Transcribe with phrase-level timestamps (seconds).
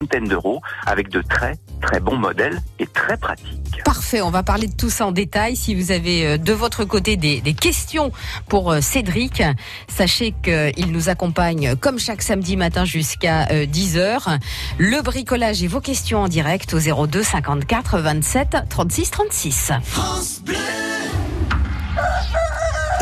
[0.00, 3.82] vingtaine d'euros avec de très très bons modèles et très pratiques.
[3.84, 5.56] Parfait, on va parler de tout ça en détail.
[5.56, 8.12] Si vous avez euh, de votre côté des, des questions
[8.48, 9.42] pour euh, Cédric,
[9.88, 14.38] sachez qu'il nous accompagne comme chaque samedi matin jusqu'à 10h.
[14.78, 19.72] Le bricolage et vos questions en direct au 02 54 27 36 36.
[19.82, 20.54] France Bleu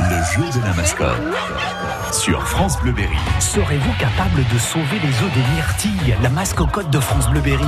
[0.09, 1.21] le jeu de la mascotte.
[2.17, 3.19] Sur France Bleu Berry.
[3.41, 7.67] Serez-vous capable de sauver les œufs de myrtille, la mascotte de France Bleu Berry?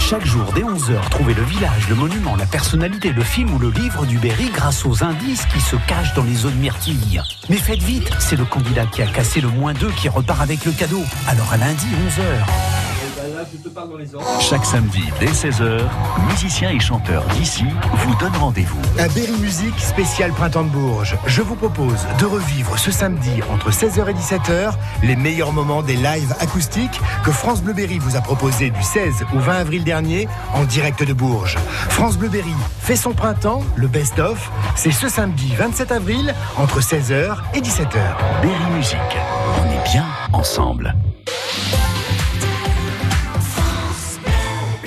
[0.00, 3.70] Chaque jour, dès 11h, trouvez le village, le monument, la personnalité, le film ou le
[3.70, 7.20] livre du Berry grâce aux indices qui se cachent dans les œufs de myrtille.
[7.50, 10.64] Mais faites vite, c'est le candidat qui a cassé le moins d'œufs qui repart avec
[10.64, 11.02] le cadeau.
[11.28, 13.01] Alors à lundi, 11h.
[14.40, 15.80] Chaque samedi dès 16h,
[16.28, 18.80] musiciens et chanteurs d'ici vous donnent rendez-vous.
[18.98, 23.70] À Berry Musique spécial Printemps de Bourges, je vous propose de revivre ce samedi entre
[23.70, 28.20] 16h et 17h les meilleurs moments des lives acoustiques que France Bleu Berry vous a
[28.20, 31.58] proposé du 16 au 20 avril dernier en direct de Bourges.
[31.88, 37.36] France Bleu Berry fait son printemps, le best-of, c'est ce samedi 27 avril entre 16h
[37.54, 38.16] et 17h.
[38.42, 38.98] Berry Musique,
[39.60, 40.94] on est bien ensemble.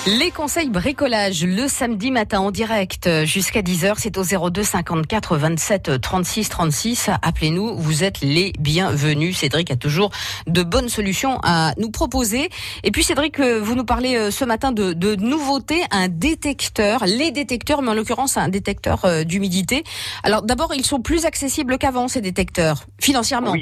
[0.06, 6.00] Les conseils bricolage le samedi matin en direct jusqu'à 10h, c'est au 02 54 27
[6.00, 7.10] 36 36.
[7.20, 9.36] Appelez-nous, vous êtes les bienvenus.
[9.36, 10.10] Cédric a toujours
[10.46, 12.48] de bonnes solutions à nous proposer.
[12.84, 17.30] Et puis Cédric, euh, vous nous parlez euh, ce matin de, nouveautés, un détecteur, les
[17.30, 19.84] détecteurs, mais en l'occurrence un détecteur euh, d'humidité.
[20.22, 23.54] Alors d'abord, ils sont plus accessibles qu'avant ces détecteurs, financièrement.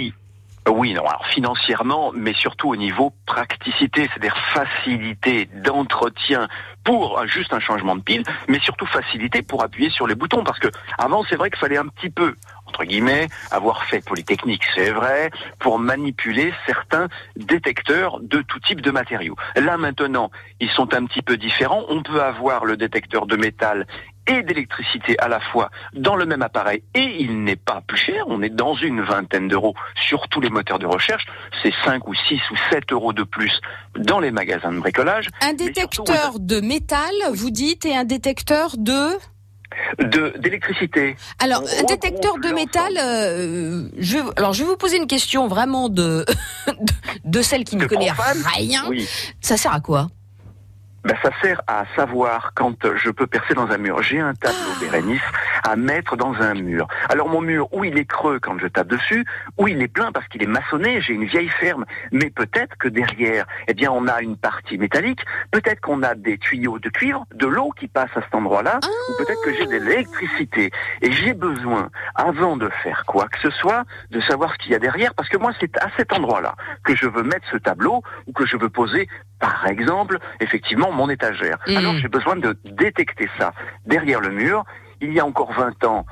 [0.69, 6.49] Oui, non, alors financièrement, mais surtout au niveau praticité, c'est-à-dire facilité d'entretien
[6.83, 10.59] pour juste un changement de pile, mais surtout facilité pour appuyer sur les boutons, parce
[10.59, 10.69] que
[10.99, 12.35] avant c'est vrai qu'il fallait un petit peu
[12.67, 15.31] entre guillemets, avoir fait Polytechnique, c'est vrai,
[15.61, 19.37] pour manipuler certains détecteurs de tout type de matériaux.
[19.55, 20.31] Là maintenant,
[20.61, 21.85] ils sont un petit peu différents.
[21.89, 23.87] On peut avoir le détecteur de métal
[24.27, 28.25] et d'électricité à la fois dans le même appareil et il n'est pas plus cher,
[28.27, 29.75] on est dans une vingtaine d'euros
[30.07, 31.27] sur tous les moteurs de recherche,
[31.63, 33.61] c'est 5 ou 6 ou 7 euros de plus
[33.99, 35.29] dans les magasins de bricolage.
[35.41, 39.11] Un détecteur de métal, vous dites, et un détecteur de
[40.39, 41.17] d'électricité.
[41.39, 45.89] Alors, un détecteur de métal, euh, je, alors je vais vous poser une question vraiment
[45.89, 46.25] de
[46.67, 46.93] de,
[47.25, 48.13] de celle qui ne connaît
[48.57, 48.85] rien.
[49.41, 50.09] Ça sert à quoi?
[51.07, 54.03] Ben, ça sert à savoir quand je peux percer dans un mur.
[54.03, 54.81] J'ai un tableau ah.
[54.81, 55.23] Bérénice
[55.63, 56.89] à mettre dans un mur.
[57.09, 59.25] Alors mon mur, où il est creux quand je tape dessus,
[59.57, 61.85] où il est plein parce qu'il est maçonné, j'ai une vieille ferme.
[62.11, 65.21] Mais peut-être que derrière, eh bien, on a une partie métallique.
[65.53, 69.25] Peut-être qu'on a des tuyaux de cuivre, de l'eau qui passe à cet endroit-là, ou
[69.25, 70.73] peut-être que j'ai de l'électricité.
[71.03, 74.75] Et j'ai besoin, avant de faire quoi que ce soit, de savoir ce qu'il y
[74.75, 78.03] a derrière, parce que moi, c'est à cet endroit-là que je veux mettre ce tableau,
[78.27, 81.59] ou que je veux poser, par exemple, effectivement, mon étagère.
[81.69, 81.77] Mm.
[81.77, 83.53] Alors j'ai besoin de détecter ça
[83.87, 84.65] derrière le mur.
[85.01, 86.07] Il y a encore 20 ans,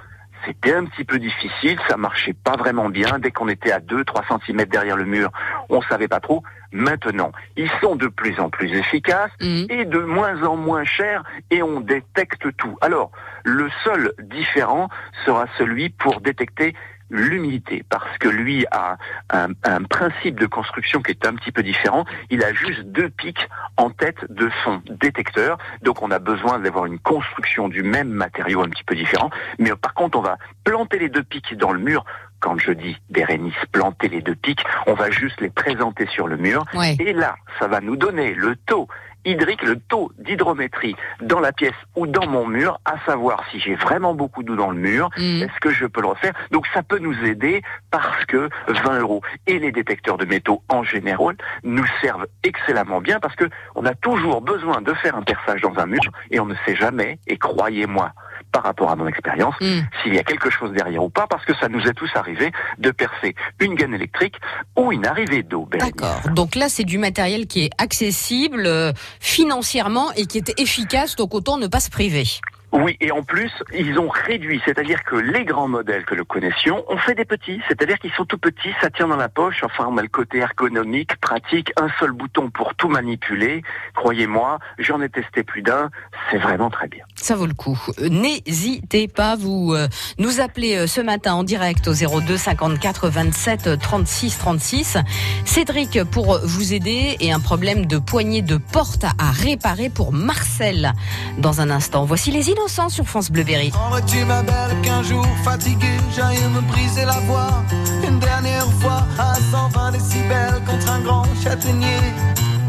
[0.46, 3.18] c'était un petit peu difficile, ça marchait pas vraiment bien.
[3.18, 5.30] Dès qu'on était à 2-3 cm derrière le mur,
[5.70, 6.42] on savait pas trop.
[6.72, 9.66] Maintenant, ils sont de plus en plus efficaces mm.
[9.70, 12.76] et de moins en moins chers et on détecte tout.
[12.80, 13.10] Alors,
[13.44, 14.88] le seul différent
[15.24, 16.74] sera celui pour détecter
[17.10, 18.96] l'humidité, parce que lui a
[19.30, 22.04] un, principe de construction qui est un petit peu différent.
[22.30, 26.86] Il a juste deux pics en tête de son détecteur, donc on a besoin d'avoir
[26.86, 29.30] une construction du même matériau un petit peu différent.
[29.58, 32.04] Mais par contre, on va planter les deux pics dans le mur
[32.40, 36.36] quand je dis Bérénice planter les deux pics, on va juste les présenter sur le
[36.36, 36.62] mur.
[37.00, 38.86] Et là, ça va nous donner le taux
[39.24, 43.74] hydrique, le taux d'hydrométrie dans la pièce ou dans mon mur, à savoir si j'ai
[43.74, 45.42] vraiment beaucoup d'eau dans le mur, mm.
[45.42, 46.32] est-ce que je peux le refaire?
[46.50, 50.82] Donc ça peut nous aider parce que 20 euros et les détecteurs de métaux en
[50.82, 55.60] général nous servent excellemment bien parce que on a toujours besoin de faire un perçage
[55.60, 56.00] dans un mur
[56.30, 58.12] et on ne sait jamais, et croyez-moi,
[58.54, 59.80] par rapport à mon expérience, mm.
[60.00, 62.52] s'il y a quelque chose derrière ou pas, parce que ça nous est tous arrivé
[62.78, 64.36] de percer une gaine électrique
[64.76, 65.68] ou une arrivée d'eau.
[65.72, 66.20] D'accord.
[66.34, 71.34] Donc là, c'est du matériel qui est accessible euh, financièrement et qui est efficace, donc
[71.34, 72.24] autant ne pas se priver.
[72.72, 76.84] Oui, et en plus, ils ont réduit, c'est-à-dire que les grands modèles que nous connaissions
[76.88, 79.86] ont fait des petits, c'est-à-dire qu'ils sont tout petits, ça tient dans la poche, enfin
[79.88, 83.62] on a le côté ergonomique, pratique, un seul bouton pour tout manipuler.
[83.94, 85.88] Croyez-moi, j'en ai testé plus d'un,
[86.30, 87.04] c'est vraiment très bien.
[87.14, 87.80] Ça vaut le coup.
[88.00, 89.86] Euh, N'hésitez pas, vous euh,
[90.18, 94.98] nous appelez euh, ce matin en direct au 02 54 27 36 36.
[95.44, 100.92] Cédric pour vous aider et un problème de poignée de porte à réparer pour Marcel.
[101.38, 103.72] Dans un instant, voici les innocents sur France Bleu Berry.
[104.06, 107.62] tu ma belle qu'un jour fatigué j'aille me briser la voix
[108.06, 112.00] une dernière fois à 120 décibels contre un grand châtaignier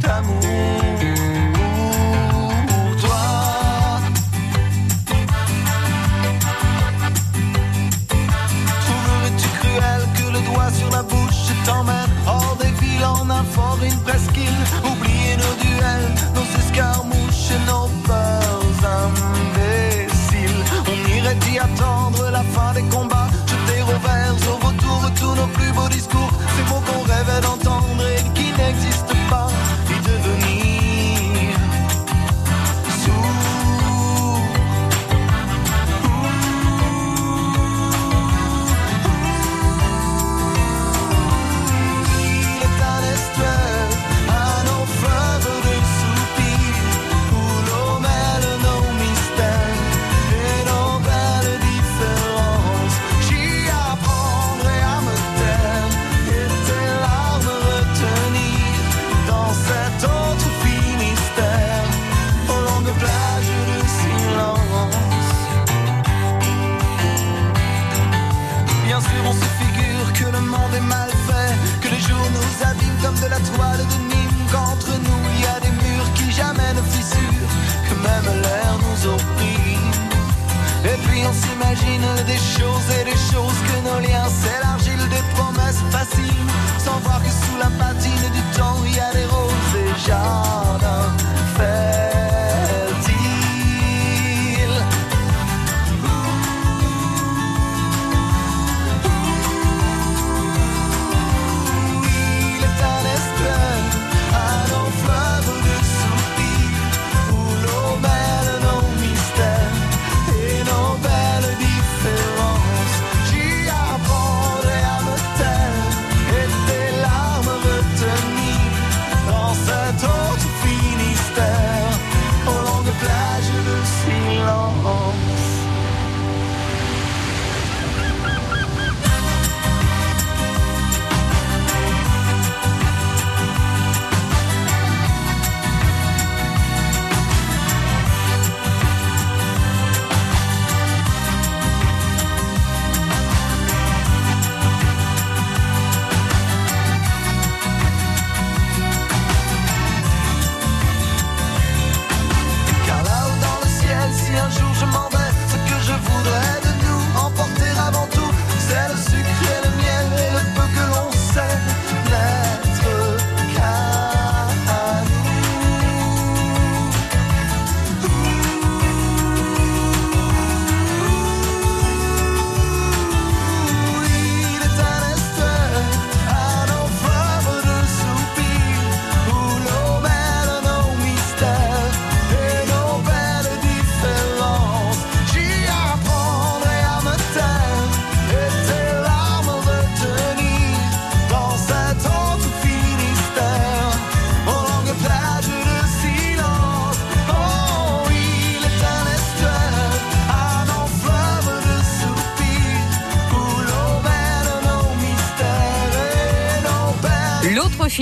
[0.01, 0.41] d'amour?
[2.67, 3.21] Pour toi.
[8.85, 13.79] Trouverais-tu cruel que le doigt sur la bouche t'emmène hors des villes en un fort,
[13.81, 17.14] une presqu'île Oublier nos duels, nos escarmouches?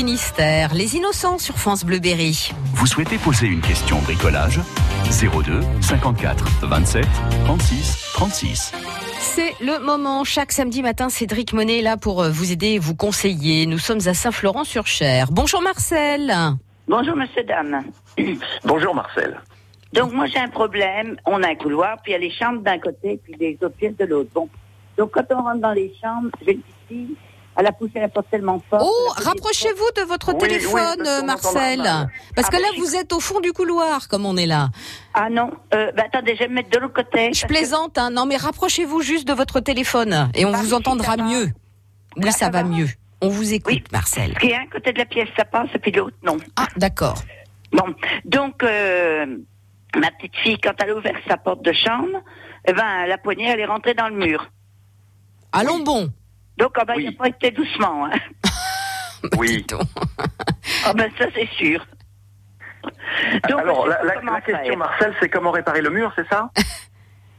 [0.06, 2.52] Finistère, les innocents sur France Bleu Berry.
[2.74, 4.60] Vous souhaitez poser une question bricolage?
[5.06, 7.06] 02 54 27
[7.46, 8.74] 36 36.
[9.20, 10.26] C'est le moment.
[10.26, 13.66] Chaque samedi matin, Cédric Monet est là pour euh, vous aider et vous conseiller.
[13.66, 15.28] Nous sommes à Saint-Florent-sur-Cher.
[15.32, 16.34] Bonjour Marcel.
[16.86, 17.86] Bonjour, monsieur, dame.
[18.66, 19.40] Bonjour Marcel.
[19.94, 21.16] Donc, moi, j'ai un problème.
[21.26, 23.78] On a un couloir, puis il y a les chambres d'un côté, puis les autres
[23.78, 24.32] pièces de l'autre.
[24.34, 24.50] Bon.
[24.98, 27.16] Donc, quand on rentre dans les chambres, j'ai une petite fille,
[27.58, 28.82] elle a poussé la porte tellement fort.
[28.84, 31.82] Oh, rapprochez-vous de votre Oui, téléphone, Marcel.
[32.36, 34.46] Parce Ah, que là, mais je- vous êtes au fond du couloir, comme on est
[34.46, 34.70] là.
[35.14, 37.32] Ah non, euh, bah, attendez, je vais me mettre de l'autre côté.
[37.34, 38.10] Je que- plaisante, hein.
[38.12, 41.50] Non, mais rapprochez-vous juste de votre téléphone et on Bah, vous entendra ça mieux.
[42.18, 42.70] Oui, Là, ça ça va va.
[42.70, 42.88] mieux.
[43.22, 43.84] On vous écoute, Oui.
[43.92, 44.36] Marcel.
[44.42, 46.38] A un côté de la pièce, ça passe, et puis l'autre, non.
[46.56, 47.16] Ah, d'accord.
[47.72, 47.86] Bon,
[48.26, 49.26] donc, euh,
[49.96, 52.20] ma petite fille, quand elle a ouvert sa porte de chambre,
[52.68, 54.48] eh ben, la poignée, elle est rentrée dans le mur.
[55.52, 56.10] Allons bon.
[56.58, 57.04] Donc, ah ben, Oui.
[57.06, 58.06] il n'a pas été doucement.
[58.06, 58.12] Hein.
[59.38, 59.66] Oui.
[60.86, 61.86] Ah ben, ça, c'est sûr.
[63.50, 64.76] Donc, Alors, la, question.
[64.76, 66.50] Marcel, c'est comment réparer le mur, c'est ça?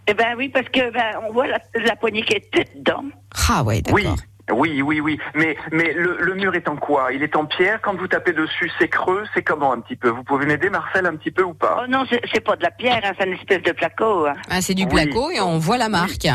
[0.06, 3.04] Eh ben oui, parce que ben, on voit la, la poignée qui était dedans.
[3.50, 4.00] Ah ouais, d'accord.
[4.02, 4.08] Oui.
[4.50, 5.18] Oui, oui, oui.
[5.34, 7.12] Mais, mais le, le mur est en quoi?
[7.12, 7.80] Il est en pierre?
[7.82, 9.24] Quand vous tapez dessus, c'est creux?
[9.34, 10.08] C'est comment un petit peu?
[10.08, 11.80] Vous pouvez m'aider, Marcel, un petit peu ou pas?
[11.82, 14.26] Oh non, c'est c'est pas de la pierre, hein, c'est une espèce de placo.
[14.26, 14.34] Hein.
[14.50, 14.90] Ah, c'est du Oui.
[14.90, 16.26] placo et on voit la marque.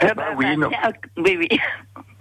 [0.00, 0.68] Eh bah oui, non.
[0.70, 1.60] tiens, oui, oui.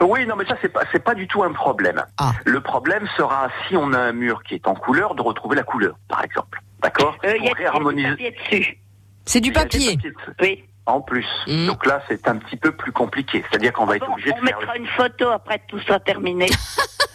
[0.01, 2.03] Oui, non, mais ça, c'est pas, c'est pas du tout un problème.
[2.19, 2.31] Ah.
[2.45, 5.63] Le problème sera, si on a un mur qui est en couleur, de retrouver la
[5.63, 6.59] couleur, par exemple.
[6.81, 8.09] D'accord Euh, Il y a Pour il y a du réharmoniser.
[8.09, 8.77] papier dessus.
[9.25, 9.97] C'est du papier.
[10.41, 10.63] Oui.
[10.85, 11.27] En plus.
[11.47, 11.65] Mm.
[11.67, 13.43] Donc là, c'est un petit peu plus compliqué.
[13.49, 14.57] C'est-à-dire qu'on va être obligé on de faire.
[14.59, 16.47] mettra une photo après que tout sera terminé.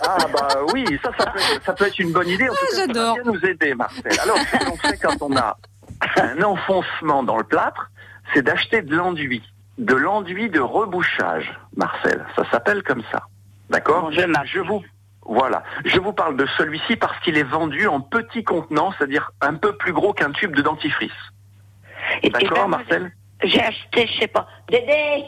[0.04, 2.48] Ah bah oui, ça, ça peut être, ça peut être une bonne idée.
[2.48, 3.14] En tout cas, ça va Ah, j'adore.
[3.14, 4.12] bien nous aider, Marcel.
[4.20, 5.56] Alors, ce que l'on fait quand on a
[6.20, 7.88] un enfoncement dans le plâtre,
[8.34, 9.44] c'est d'acheter de l'enduit.
[9.78, 12.24] De l'enduit de rebouchage, Marcel.
[12.36, 13.22] Ça s'appelle comme ça.
[13.70, 14.82] D'accord je vous,
[15.24, 15.62] voilà.
[15.84, 19.76] Je vous parle de celui-ci parce qu'il est vendu en petit contenant, c'est-à-dire un peu
[19.76, 21.10] plus gros qu'un tube de dentifrice.
[22.22, 23.12] Et- et D'accord, ben, Marcel
[23.42, 24.46] J'ai acheté, je sais pas.
[24.68, 25.24] Dédé,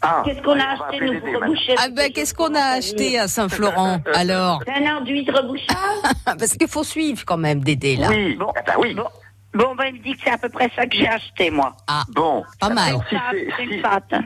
[0.00, 3.26] Ah, qu'est-ce qu'on a acheté, nous, pour reboucher Ah ben, qu'est-ce qu'on a acheté à
[3.26, 4.62] Saint-Florent alors?
[4.72, 6.12] Un enduit de rebouchage?
[6.24, 8.06] Parce qu'il faut suivre quand même Dédé là.
[8.08, 8.52] Oui, Bon.
[8.56, 8.94] eh ben oui.
[8.94, 9.08] Bon,
[9.54, 11.74] bon ben, il me dit que c'est à peu près ça que j'ai acheté, moi.
[12.10, 12.88] Bon, Pas mal.
[12.88, 14.04] Alors, si c'est- si- une pâte.
[14.12, 14.24] hein.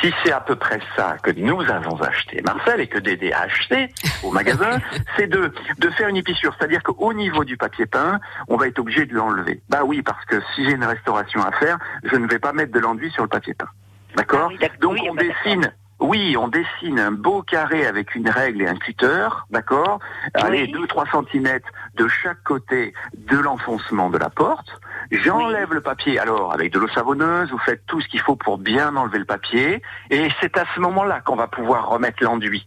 [0.00, 3.42] Si c'est à peu près ça que nous avons acheté, Marcel, et que Dédé a
[3.42, 4.80] acheté au magasin,
[5.16, 6.54] c'est de, de faire une épissure.
[6.58, 8.18] C'est-à-dire qu'au niveau du papier peint,
[8.48, 9.60] on va être obligé de l'enlever.
[9.68, 12.72] Bah oui, parce que si j'ai une restauration à faire, je ne vais pas mettre
[12.72, 13.68] de l'enduit sur le papier peint.
[14.16, 14.68] D'accord Ah oui.
[14.80, 15.36] Donc Oui, on bah, d'accord.
[15.44, 15.72] dessine.
[16.02, 20.00] Oui, on dessine un beau carré avec une règle et un cutter, d'accord
[20.34, 20.86] Allez, Oui.
[20.86, 24.80] 2-3 centimètres de chaque côté de l'enfoncement de la porte.
[25.12, 26.18] J'enlève le papier.
[26.18, 29.24] Alors, avec de l'eau savonneuse, vous faites tout ce qu'il faut pour bien enlever le
[29.24, 29.80] papier.
[30.10, 32.66] Et c'est à ce moment-là qu'on va pouvoir remettre l'enduit.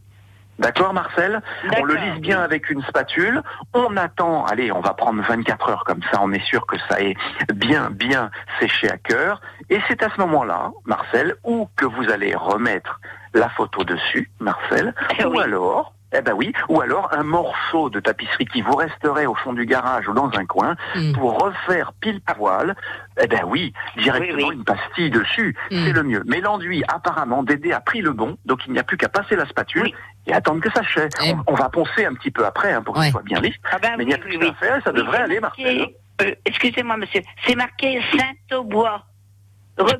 [0.59, 1.41] D'accord, Marcel?
[1.77, 3.41] On le lisse bien avec une spatule.
[3.73, 7.01] On attend, allez, on va prendre 24 heures comme ça, on est sûr que ça
[7.01, 7.15] est
[7.53, 9.41] bien, bien séché à cœur.
[9.69, 12.99] Et c'est à ce moment-là, Marcel, où que vous allez remettre
[13.33, 15.43] la photo dessus, Marcel, Eh ou oui.
[15.43, 19.51] alors, eh ben oui, ou alors un morceau de tapisserie qui vous resterait au fond
[19.51, 21.11] du garage ou dans un coin Mm.
[21.13, 22.75] pour refaire pile poil.
[23.21, 24.55] Eh ben oui, directement Oui, oui.
[24.55, 26.23] une pastille dessus, c'est le mieux.
[26.25, 29.35] Mais l'enduit, apparemment, Dédé a pris le bon, donc il n'y a plus qu'à passer
[29.35, 29.95] la spatule Oui.
[30.27, 31.11] Et attendre que ça sèche.
[31.23, 31.33] Eh.
[31.47, 33.03] On, on va poncer un petit peu après hein, pour Ouais.
[33.05, 33.55] qu'il soit bien lisse.
[33.71, 35.77] Ah ben Mais il n'y a oui, plus oui, faire, ça Oui, devrait aller, marqué-
[35.79, 35.95] Marcel.
[36.23, 37.21] euh, Excusez-moi, monsieur.
[37.45, 39.03] C'est marqué Saint-Aubois.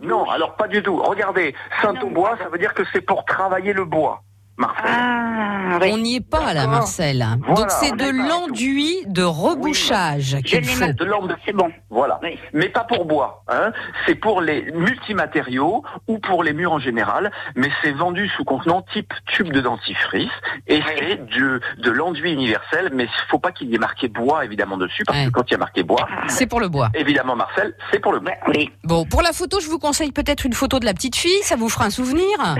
[0.04, 0.98] Non, alors pas du tout.
[1.02, 4.24] Regardez, Saint-Aubois, non, ça veut dire que c'est pour travailler le bois,
[4.58, 4.86] Marcel.
[4.88, 5.90] Ah, oui.
[5.92, 6.68] On n'y est pas là.
[6.68, 7.18] Marcel.
[7.40, 10.86] Voilà, Donc c'est de l'enduit de rebouchage Je qu'il faut.
[10.94, 11.70] De l'ordre de- C'est bon.
[11.90, 12.20] Voilà.
[12.24, 12.40] Oui.
[12.54, 13.44] Mais pas pour bois.
[13.50, 13.72] Hein.
[14.06, 17.32] C'est pour les multimatériaux ou pour les murs en général.
[17.56, 20.30] Mais c'est vendu sous contenant type tube de dentifrice.
[20.68, 20.84] Et Oui.
[21.00, 22.92] c'est du, de l'enduit universel.
[22.94, 25.04] Mais il faut pas qu'il y ait marqué bois, évidemment, dessus.
[25.06, 26.90] Parce que quand il y a marqué bois, C'est pour le bois.
[26.94, 28.32] évidemment, Marcel, c'est pour le bois.
[28.48, 28.72] Oui.
[28.84, 31.56] Bon, pour la photo, je vous conseille peut-être une photo de la petite fille, ça
[31.56, 32.26] vous fera un souvenir.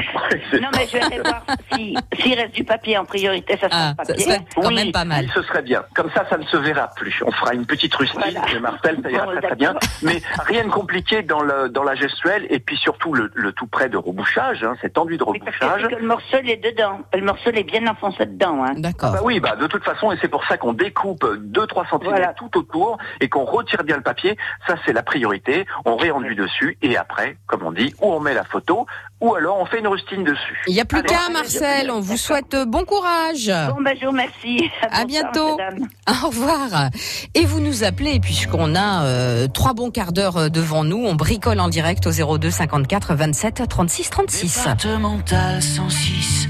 [0.62, 1.85] Non, mais je vais aller voir si-
[2.20, 3.58] s'il reste du papier en priorité.
[3.58, 4.24] Ça sera Ah, le ça papier.
[4.26, 5.26] serait quand oui, même pas mal.
[5.26, 5.84] oui, ce serait bien.
[5.94, 7.22] Comme ça, ça ne se verra plus.
[7.26, 8.42] On fera une petite rustine, Voilà.
[8.48, 9.76] je Marcel, ça ira Bon, très, très bien.
[10.04, 13.68] Mais rien de compliqué dans, le, dans la gestuelle et puis surtout le, le tout
[13.68, 15.92] près de rebouchage, hein, cet enduit de Oui, parce que, rebouchage.
[16.00, 17.00] le morceau est dedans.
[17.14, 18.64] Le morceau est bien enfoncé dedans.
[18.64, 18.74] Hein.
[18.78, 19.12] D'accord.
[19.14, 22.34] Bah oui, bah de toute façon, et c'est pour ça qu'on découpe 2-3 cm Voilà.
[22.34, 24.38] tout autour et qu'on retire bien le papier.
[24.68, 25.66] Ça, c'est la priorité.
[25.86, 28.86] On réenduit dessus et après, comme on dit, ou on met la photo,
[29.22, 30.58] ou alors on fait une rustine dessus.
[30.68, 31.90] Il n'y a plus qu'à, Marcel.
[31.90, 33.48] On vous souhaite euh, bon courage.
[33.74, 34.70] Bon, ben, je vous remercie.
[34.92, 35.58] À bientôt.
[36.10, 36.90] Au revoir.
[37.34, 40.98] Et vous nous appelez, puisqu'on a euh, trois bons quarts d'heure euh, devant nous.
[40.98, 44.58] On bricole en direct au 02 54 27 36 36.
[44.58, 46.48] Départemental 106,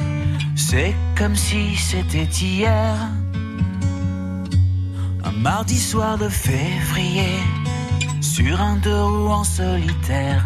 [0.55, 2.95] c'est comme si c'était hier.
[5.23, 7.39] Un mardi soir de février,
[8.21, 10.45] sur un deux roues en solitaire.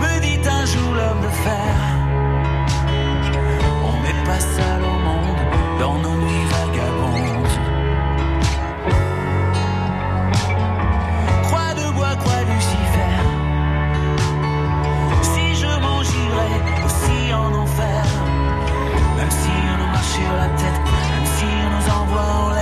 [0.00, 1.74] Me dit un jour l'homme de fer.
[3.84, 5.42] On n'est pas seul au monde
[5.80, 7.56] dans nos nuits vagabondes.
[11.44, 13.16] Croix de bois, croix Lucifer.
[15.22, 16.52] Si je m'en j'irai
[16.86, 18.04] aussi en enfer.
[19.16, 20.80] Même si on nous marche sur la tête,
[21.12, 22.61] même si on nous envoie en l'air,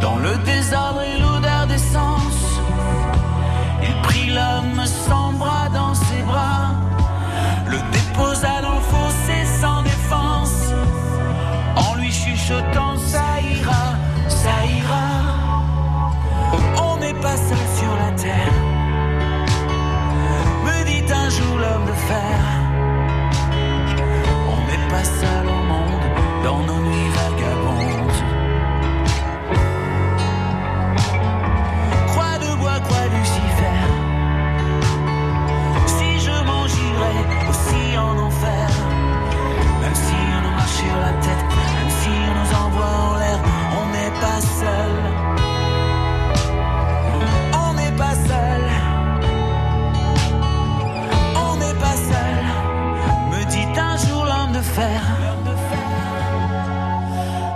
[0.00, 2.60] Dans le désordre et l'odeur d'essence,
[3.82, 5.27] il prit l'homme sans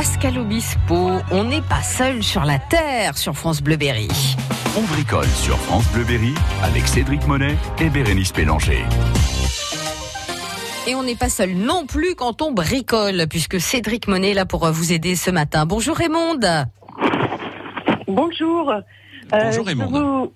[0.00, 4.08] Pascal Obispo, on n'est pas seul sur la terre sur France Bleu Berry.
[4.74, 6.32] On bricole sur France Bleu Berry
[6.62, 8.82] avec Cédric Monet et Bérénice Pélanger.
[10.86, 14.46] Et on n'est pas seul non plus quand on bricole, puisque Cédric Monet est là
[14.46, 15.66] pour vous aider ce matin.
[15.66, 16.40] Bonjour Raymond.
[18.08, 18.70] Bonjour.
[18.70, 18.80] Euh,
[19.30, 20.32] Bonjour, vous-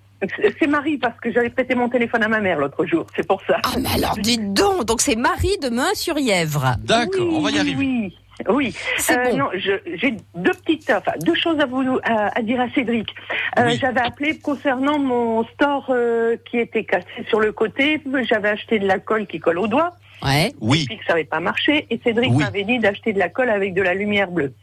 [0.61, 3.41] C'est Marie parce que j'avais prêté mon téléphone à ma mère l'autre jour, c'est pour
[3.47, 3.57] ça.
[3.65, 6.77] Ah mais alors dites donc, donc c'est Marie de Main-sur-Yèvre.
[6.81, 7.77] D'accord, Oui, on va y oui, arriver.
[7.79, 8.15] Oui,
[8.49, 8.75] oui.
[9.11, 9.37] Euh, bon.
[9.39, 13.09] Non, je- j'ai deux petites, enfin deux choses à vous à, à dire à Cédric.
[13.59, 13.79] Euh, Oui.
[13.81, 18.01] J'avais appelé concernant mon store euh, qui était cassé sur le côté.
[18.29, 19.93] J'avais acheté de la colle qui colle au doigt,
[20.23, 20.53] Ouais.
[20.61, 21.87] Oui, puis que ça n'avait pas marché.
[21.91, 22.39] Et Cédric Oui.
[22.43, 24.55] m'avait dit d'acheter de la colle avec de la lumière bleue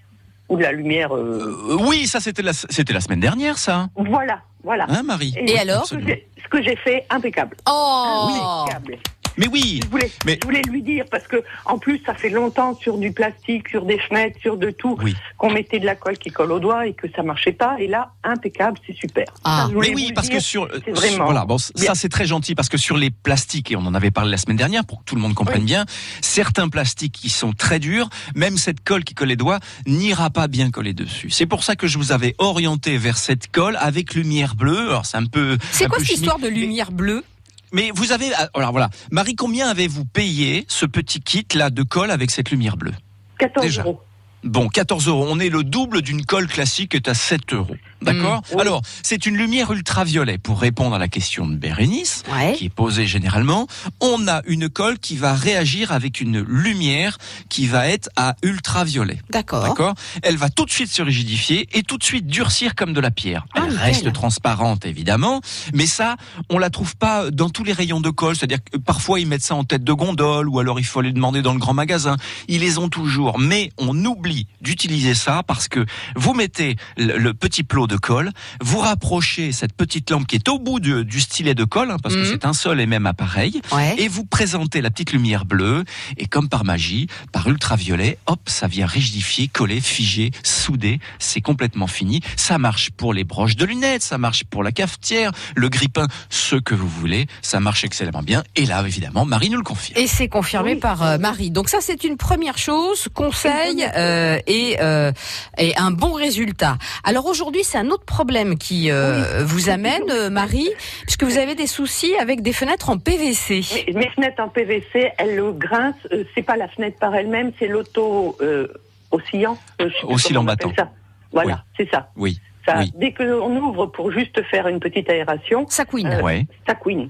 [0.50, 1.16] ou de la lumière.
[1.16, 3.88] euh, Euh, oui, ça c'était la, c'était la semaine dernière, ça.
[3.96, 4.86] Voilà, voilà.
[4.90, 7.56] Hein, Marie Et alors ce que j'ai- Ce que j'ai fait, impeccable.
[7.70, 8.98] Oh Impeccable.
[9.38, 12.30] Mais oui, Je voulais, Mais- je voulais lui dire parce que en plus ça fait
[12.30, 15.16] longtemps sur du plastique, sur des fenêtres, sur de tout Oui.
[15.38, 17.76] qu'on mettait de la colle qui colle au doigt et que ça marchait pas.
[17.80, 19.26] Et là, impeccable, c'est super.
[19.44, 19.68] Ah.
[19.68, 21.86] Ça, mais oui, parce dire, que sur, c'est vraiment voilà, bon, bien.
[21.86, 24.38] ça c'est très gentil parce que sur les plastiques et on en avait parlé la
[24.38, 25.66] semaine dernière pour que tout le monde comprenne Oui.
[25.66, 25.86] bien,
[26.22, 30.48] certains plastiques qui sont très durs, même cette colle qui colle les doigts n'ira pas
[30.48, 31.30] bien coller dessus.
[31.30, 34.90] C'est pour ça que je vous avais orienté vers cette colle avec lumière bleue.
[34.90, 35.58] Alors c'est un peu.
[35.72, 37.24] C'est quoi peu cette chimique, histoire de lumière bleue?
[37.72, 42.12] Mais vous avez, alors voilà, Marie, combien avez-vous payé ce petit kit là de colle
[42.12, 42.94] avec cette lumière bleue?
[43.40, 43.84] 14 déjà.
[43.84, 44.02] euros.
[44.44, 45.26] Bon, 14 euros.
[45.30, 47.76] On est le double d'une colle classique qui est à 7 euros.
[48.02, 48.62] D'accord Mmh, oui.
[48.62, 50.40] Alors, c'est une lumière ultraviolet.
[50.40, 52.54] Pour répondre à la question de Bérénice, Ouais.
[52.58, 53.68] qui est posée généralement,
[54.00, 59.20] on a une colle qui va réagir avec une lumière qui va être à ultraviolet.
[59.30, 59.64] D'accord.
[59.64, 63.02] D'accord Elle va tout de suite se rigidifier et tout de suite durcir comme de
[63.02, 63.46] la pierre.
[63.54, 63.84] Ah, Elle nickel.
[63.86, 65.42] reste transparente évidemment,
[65.76, 66.16] mais ça,
[66.50, 68.36] on la trouve pas dans tous les rayons de colle.
[68.36, 71.12] C'est-à-dire que parfois ils mettent ça en tête de gondole ou alors il faut aller
[71.12, 72.18] demander dans le grand magasin.
[72.48, 74.31] Ils les ont toujours, mais on oublie
[74.62, 79.74] d'utiliser ça parce que vous mettez le, le petit plot de colle, vous rapprochez cette
[79.74, 82.28] petite lampe qui est au bout du, du stylet de colle, hein, parce que Mhm.
[82.32, 83.96] c'est un seul et même appareil, Ouais.
[83.98, 85.84] et vous présentez la petite lumière bleue,
[86.18, 91.88] et comme par magie, par ultraviolet, hop, ça vient rigidifier, coller, figer, souder, c'est complètement
[91.88, 92.22] fini.
[92.36, 96.56] Ça marche pour les broches de lunettes, ça marche pour la cafetière, le grippin, ce
[96.56, 98.44] que vous voulez, ça marche excellemment bien.
[98.56, 100.00] Et là, évidemment, Marie nous le confirme.
[100.00, 101.52] Et c'est confirmé par euh, Marie.
[101.52, 105.12] Donc ça, c'est une première chose, conseil euh, et, euh,
[105.58, 106.78] et un bon résultat.
[107.04, 110.70] Alors aujourd'hui, c'est un autre problème qui euh, vous amène, euh, Marie,
[111.04, 113.62] puisque vous avez des soucis avec des fenêtres en PVC.
[113.88, 115.98] Mes, mes fenêtres en PVC, elles le grincent.
[116.12, 118.68] euh, c'est pas la fenêtre par elle-même, c'est l'auto euh,
[119.12, 119.58] oscillant.
[119.82, 120.72] euh, Oscillant battant.
[120.78, 120.90] ça.
[121.32, 122.10] Voilà, c'est ça.
[122.18, 122.40] Oui.
[122.66, 122.92] ça oui.
[122.96, 126.08] Dès qu'on ouvre pour juste faire une petite aération, ça couine.
[126.08, 126.46] euh, Ouais.
[126.68, 127.10] ça couine.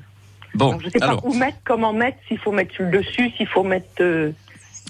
[0.54, 1.26] Bon, Donc, je sais pas alors.
[1.26, 4.02] où mettre, comment mettre, s'il faut mettre sur le dessus, s'il faut mettre.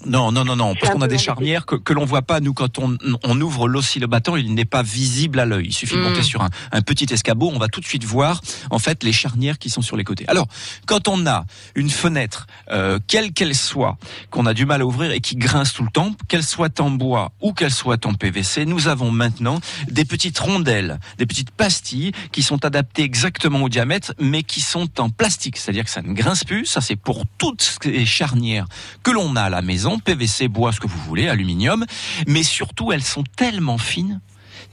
[0.06, 2.40] Non, non, non, non, parce qu'on a des charnières que, que l'on voit pas.
[2.40, 5.68] Nous, quand on, on ouvre l'oscillobattant, il n'est pas visible à l'œil.
[5.68, 6.04] Il suffit de Mm.
[6.04, 9.12] monter sur un, un petit escabeau, on va tout de suite voir en fait les
[9.14, 10.26] charnières qui sont sur les côtés.
[10.28, 10.48] Alors,
[10.88, 13.98] quand on a une fenêtre, euh, quelle qu'elle soit,
[14.32, 16.90] qu'on a du mal à ouvrir et qui grince tout le temps, qu'elle soit en
[16.90, 19.60] bois ou qu'elle soit en PVC, nous avons maintenant
[19.90, 24.90] des petites rondelles, des petites pastilles qui sont adaptées exactement au diamètre, mais qui sont
[25.00, 26.66] en plastique, c'est-à-dire que ça ne grince plus.
[26.66, 28.66] Ça, c'est pour toutes les charnières
[29.04, 31.86] que l'on a à la maison, PVC, bois, ce que vous voulez, aluminium,
[32.28, 34.22] mais surtout elles sont tellement fines.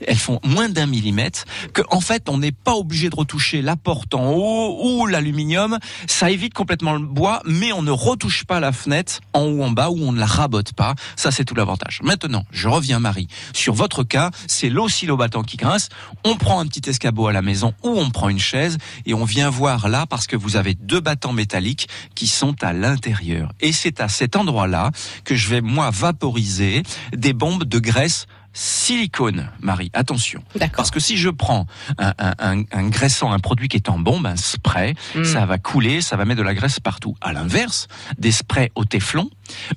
[0.07, 3.75] Elles font moins d'un millimètre que en fait on n'est pas obligé de retoucher la
[3.75, 5.77] porte en haut ou l'aluminium.
[6.07, 9.63] Ça évite complètement le bois, mais on ne retouche pas la fenêtre en haut ou
[9.63, 10.95] en bas ou on ne la rabote pas.
[11.15, 11.99] Ça c'est tout l'avantage.
[12.03, 14.31] Maintenant, je reviens Marie sur votre cas.
[14.47, 15.89] C'est l'oscillobattant qui grince.
[16.23, 19.25] On prend un petit escabeau à la maison ou on prend une chaise et on
[19.25, 23.51] vient voir là parce que vous avez deux battants métalliques qui sont à l'intérieur.
[23.59, 24.91] Et c'est à cet endroit-là
[25.23, 26.83] que je vais moi vaporiser
[27.13, 28.27] des bombes de graisse
[28.59, 29.89] silicone, Marie.
[29.93, 30.43] Attention.
[30.75, 31.65] Parce que si je prends
[31.97, 35.23] un, un- un- un graissant, un produit qui est en bombe, un spray, Mm.
[35.23, 37.15] ça va couler, ça va mettre de la graisse partout.
[37.21, 39.29] À l'inverse, des sprays au téflon,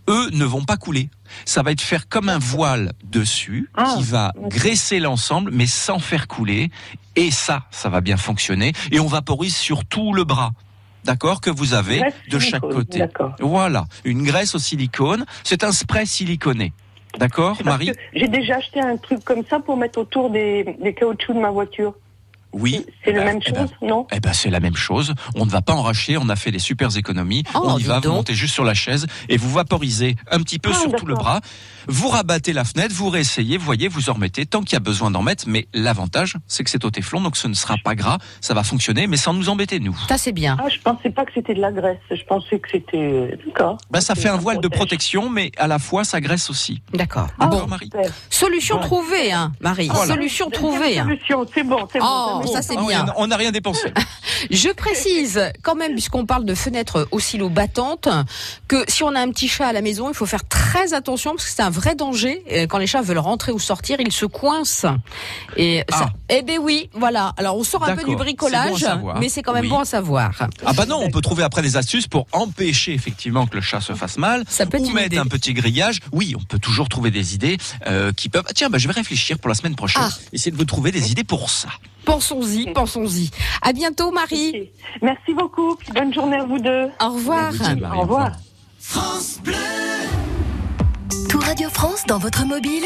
[0.09, 1.11] eux ne vont pas couler.
[1.45, 5.99] Ça va être faire comme un voile dessus Ah, qui va graisser l'ensemble, mais sans
[6.01, 6.71] faire couler.
[7.14, 8.73] Et ça, ça va bien fonctionner.
[8.90, 10.53] Et on vaporise sur tout le bras.
[11.05, 13.05] D'accord Que vous avez de chaque côté.
[13.40, 13.87] Voilà.
[14.05, 15.25] Une graisse au silicone.
[15.45, 16.73] C'est un spray siliconé.
[17.18, 21.37] D'accord, Marie J'ai déjà acheté un truc comme ça pour mettre autour des, des caoutchoucs
[21.37, 21.94] de ma voiture.
[22.52, 22.84] Oui.
[23.04, 25.14] C'est Eh la ben, même eh ben, chose, non Eh ben c'est la même chose.
[25.34, 26.16] On ne va pas en racheter.
[26.18, 27.44] On a fait des super économies.
[27.54, 28.00] Oh, on y va.
[28.00, 31.06] Vous montez juste sur la chaise et vous vaporisez un petit peu Ah, sur tout
[31.06, 31.40] le bras.
[31.88, 34.80] Vous rabattez la fenêtre, vous réessayez, vous voyez, vous en remettez tant qu'il y a
[34.80, 35.44] besoin d'en mettre.
[35.48, 38.18] Mais l'avantage, c'est que c'est au téflon, donc ce ne sera pas gras.
[38.40, 39.96] Ça va fonctionner, mais sans nous embêter nous.
[40.08, 40.56] Ça, c'est bien.
[40.60, 41.98] Ah, je pensais pas que c'était de la graisse.
[42.10, 43.36] Je pensais que c'était.
[43.46, 43.78] D'accord.
[43.90, 46.82] Ben, ça fait un voile de protection, mais à la fois ça graisse aussi.
[46.92, 47.28] D'accord.
[47.40, 47.86] Ah, bon, Marie.
[47.86, 48.10] super.
[48.30, 49.88] solution trouvée, hein, Marie.
[49.92, 50.14] Voilà.
[50.14, 50.98] Solution trouvée.
[50.98, 51.04] hein.
[51.04, 52.41] Solution, c'est bon, c'est Oh, bon.
[52.46, 53.07] Ça, c'est Ah bien.
[53.16, 53.92] on n'a rien dépensé.
[54.50, 58.09] Je précise quand même, puisqu'on parle de fenêtres oscillo-battantes,
[58.68, 61.33] que si on a un petit chat à la maison, il faut faire très attention
[61.37, 62.42] parce que c'est un vrai danger.
[62.52, 64.87] Euh, Quand les chats veulent rentrer ou sortir, ils se coincent.
[65.57, 67.33] Et ça, eh ben oui, voilà.
[67.37, 68.09] Alors on sort un peu Ah.
[68.09, 69.68] Du bricolage, bon mais c'est quand même Oui.
[69.70, 70.33] bon à savoir.
[70.66, 73.81] Ah bah non, on peut trouver après des astuces pour empêcher effectivement que le chat
[73.81, 74.44] se fasse mal.
[74.48, 75.18] Ça peut être ou une mettre idée.
[75.18, 76.00] un petit grillage.
[76.12, 78.44] Oui, on peut toujours trouver des idées euh, qui peuvent.
[78.48, 80.02] Ah, Tiens, bah, je vais réfléchir pour la semaine prochaine.
[80.05, 80.11] Ah.
[80.33, 81.68] Essayer de vous trouver des idées pour ça.
[82.04, 83.30] Pensons-y, pensons-y.
[83.60, 84.70] À bientôt, Marie.
[85.00, 85.76] Merci beaucoup.
[85.94, 86.88] Bonne journée à vous deux.
[87.00, 87.52] Au revoir.
[87.52, 88.32] Bon week-end, Marie, Au revoir.
[91.28, 92.84] Tout Radio France dans votre mobile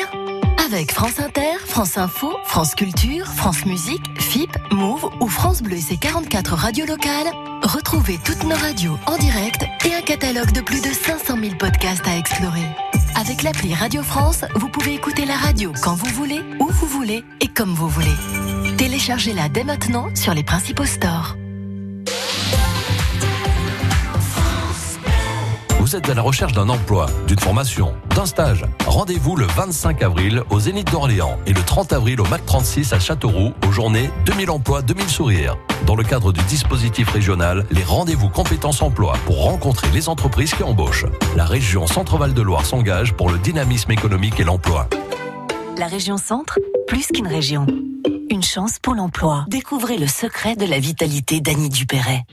[0.67, 5.81] avec France Inter, France Info, France Culture, France Musique, FIP, Move ou France Bleu et
[5.81, 7.29] ses 44 radios locales.
[7.63, 12.07] Retrouvez toutes nos radios en direct et un catalogue de plus de 500 000 podcasts
[12.09, 12.67] à explorer.
[13.15, 17.25] Avec l'appli Radio France, vous pouvez écouter la radio quand vous voulez, où vous voulez
[17.41, 18.66] et comme vous voulez.
[18.77, 21.37] Téléchargez-la dès maintenant sur les principaux stores.
[25.81, 28.67] Vous êtes à la recherche d'un emploi, d'une formation, d'un stage.
[28.87, 32.99] Rendez-vous le 25 avril au Zénith d'Orléans et le 30 avril au MAC 36 à
[32.99, 35.57] Châteauroux aux journées 2000 emplois, 2000 sourires.
[35.87, 40.65] Dans le cadre du dispositif régional, les rendez-vous compétences emploi pour rencontrer les entreprises qui
[40.65, 41.07] embauchent.
[41.35, 44.87] La région Centre-Val de Loire s'engage pour le dynamisme économique et l'emploi.
[45.79, 47.67] La région Centre, plus qu'une région.
[48.31, 49.45] Une chance pour l'emploi.
[49.49, 52.25] Découvrez le secret de la vitalité d'Annie Dupéret.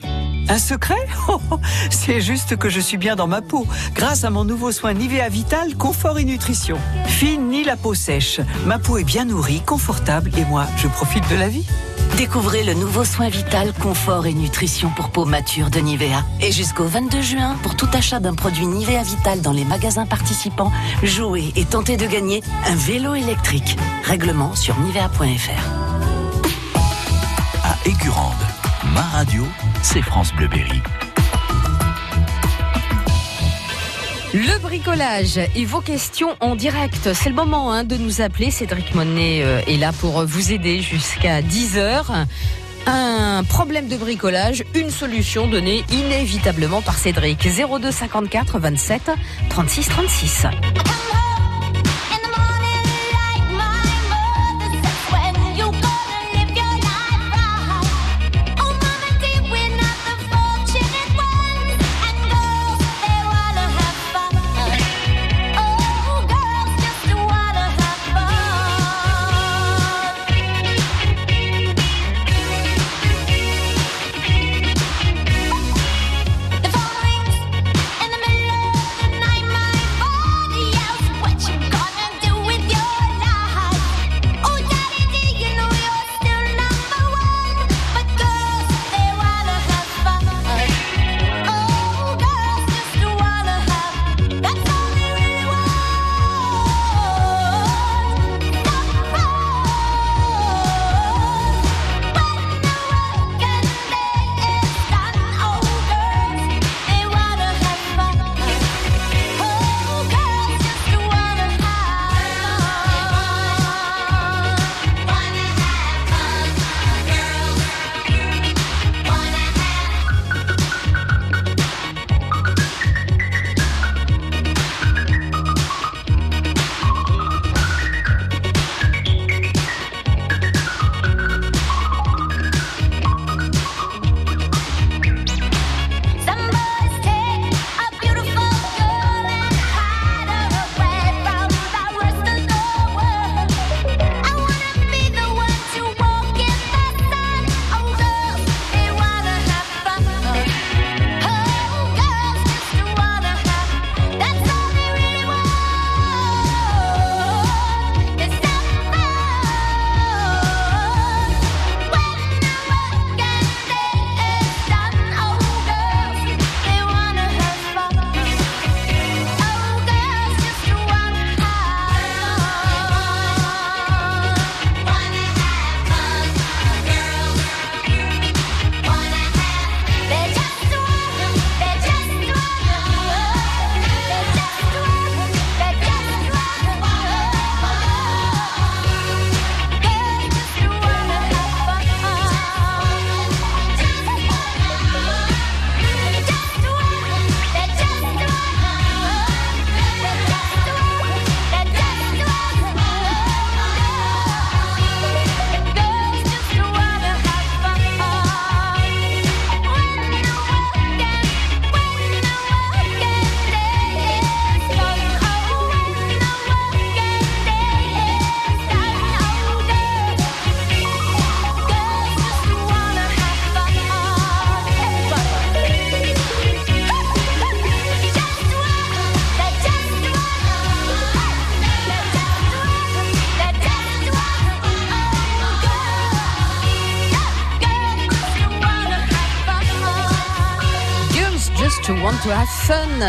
[0.48, 1.58] Un secret Oh, oh,
[1.90, 5.28] C'est juste que je suis bien dans ma peau, grâce à mon nouveau soin Nivea
[5.28, 6.78] Vital Confort et Nutrition.
[7.06, 11.28] Fine ni la peau sèche, ma peau est bien nourrie, confortable et moi, je profite
[11.28, 11.66] de la vie.
[12.16, 16.24] Découvrez le nouveau soin vital, confort et nutrition pour peau mature de Nivea.
[16.40, 20.70] Et jusqu'au 22 juin, pour tout achat d'un produit Nivea Vital dans les magasins participants,
[21.02, 23.76] jouez et tentez de gagner un vélo électrique.
[24.04, 25.64] Règlement sur nivea.fr.
[27.64, 28.32] À Aigurande,
[28.94, 29.44] ma radio,
[29.82, 30.82] c'est France Bleu Berry.
[34.36, 37.12] Le bricolage et vos questions en direct.
[37.14, 38.50] C'est le moment hein, de nous appeler.
[38.50, 42.26] Cédric Monnet euh, est là pour vous aider jusqu'à 10h.
[42.86, 47.46] Un problème de bricolage, une solution donnée inévitablement par Cédric.
[47.48, 49.12] 02 54 27
[49.50, 50.46] 36 36.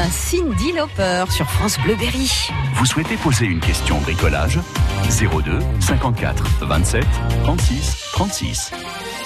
[0.10, 2.50] Cindy Lauper sur France Bleu Berry.
[2.74, 4.60] Vous souhaitez poser une question bricolage?
[5.04, 7.04] 02 54 27
[7.44, 8.72] 36 36.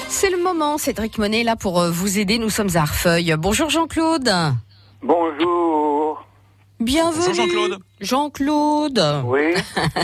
[0.09, 2.37] C'est le moment, Cédric Monet est là pour euh, vous aider.
[2.39, 3.33] Nous sommes à Arfeuil.
[3.37, 4.29] Bonjour Jean-Claude.
[5.01, 6.25] Bonjour.
[6.81, 7.23] Bienvenue.
[7.27, 7.79] Bonjour, Jean-Claude.
[8.01, 9.21] Jean-Claude.
[9.25, 9.53] Oui.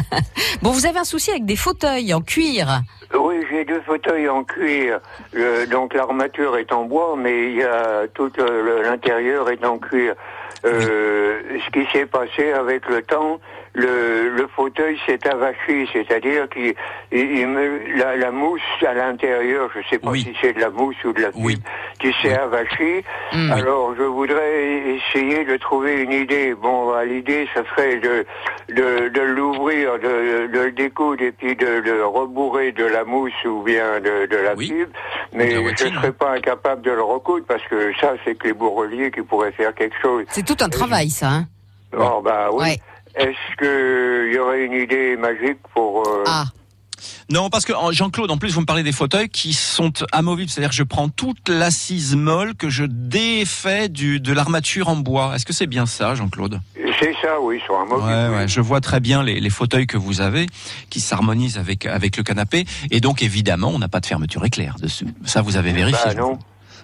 [0.61, 2.81] bon, vous avez un souci avec des fauteuils en cuir.
[3.13, 4.99] Oui, j'ai deux fauteuils en cuir.
[5.33, 9.77] Le- donc l'armature est en bois, mais il y a tout euh, l'intérieur est en
[9.77, 10.15] cuir.
[10.65, 13.39] Euh, ce qui s'est passé avec le temps,
[13.75, 16.73] le, le fauteuil s'est avachi, c'est-à-dire qu'il
[17.11, 21.21] la, la mousse à l'intérieur, je sais pas si c'est de la mousse ou de
[21.21, 21.61] la fibre,
[21.99, 23.03] qui s'est avachie.
[23.51, 26.53] Alors je voudrais essayer de trouver une idée.
[26.55, 28.25] Bon, l'idée, ça serait de,
[28.69, 33.33] de, de l'ouvrir, de, de le découdre et puis de le rebourrer de la mousse
[33.45, 34.91] ou bien de, de la fibre.
[35.33, 38.53] Mais je ne serais pas incapable de le recoudre parce que ça, c'est que les
[38.53, 40.23] bourreliers qui pourraient faire quelque chose.
[40.29, 41.27] C'est tout un travail, ça.
[41.27, 41.47] Hein
[41.97, 42.77] Oh, bah oui.
[43.17, 46.07] Est-ce qu'il y aurait une idée magique pour...
[46.07, 46.45] euh, Ah.
[47.29, 50.49] Non, parce que Jean-Claude, en plus, vous me parlez des fauteuils qui sont amovibles.
[50.49, 55.33] C'est-à-dire que je prends toute l'assise molle que je défais du, de l'armature en bois.
[55.35, 56.61] Est-ce que c'est bien ça, Jean-Claude?
[56.99, 58.05] C'est ça, oui, sur un mobile.
[58.05, 60.45] Ouais, ouais, je vois très bien les, les fauteuils que vous avez
[60.89, 64.75] qui s'harmonisent avec avec le canapé et donc évidemment on n'a pas de fermeture éclair
[64.81, 65.05] dessus.
[65.25, 65.99] Ça vous avez vérifié.
[66.05, 66.39] Bah non.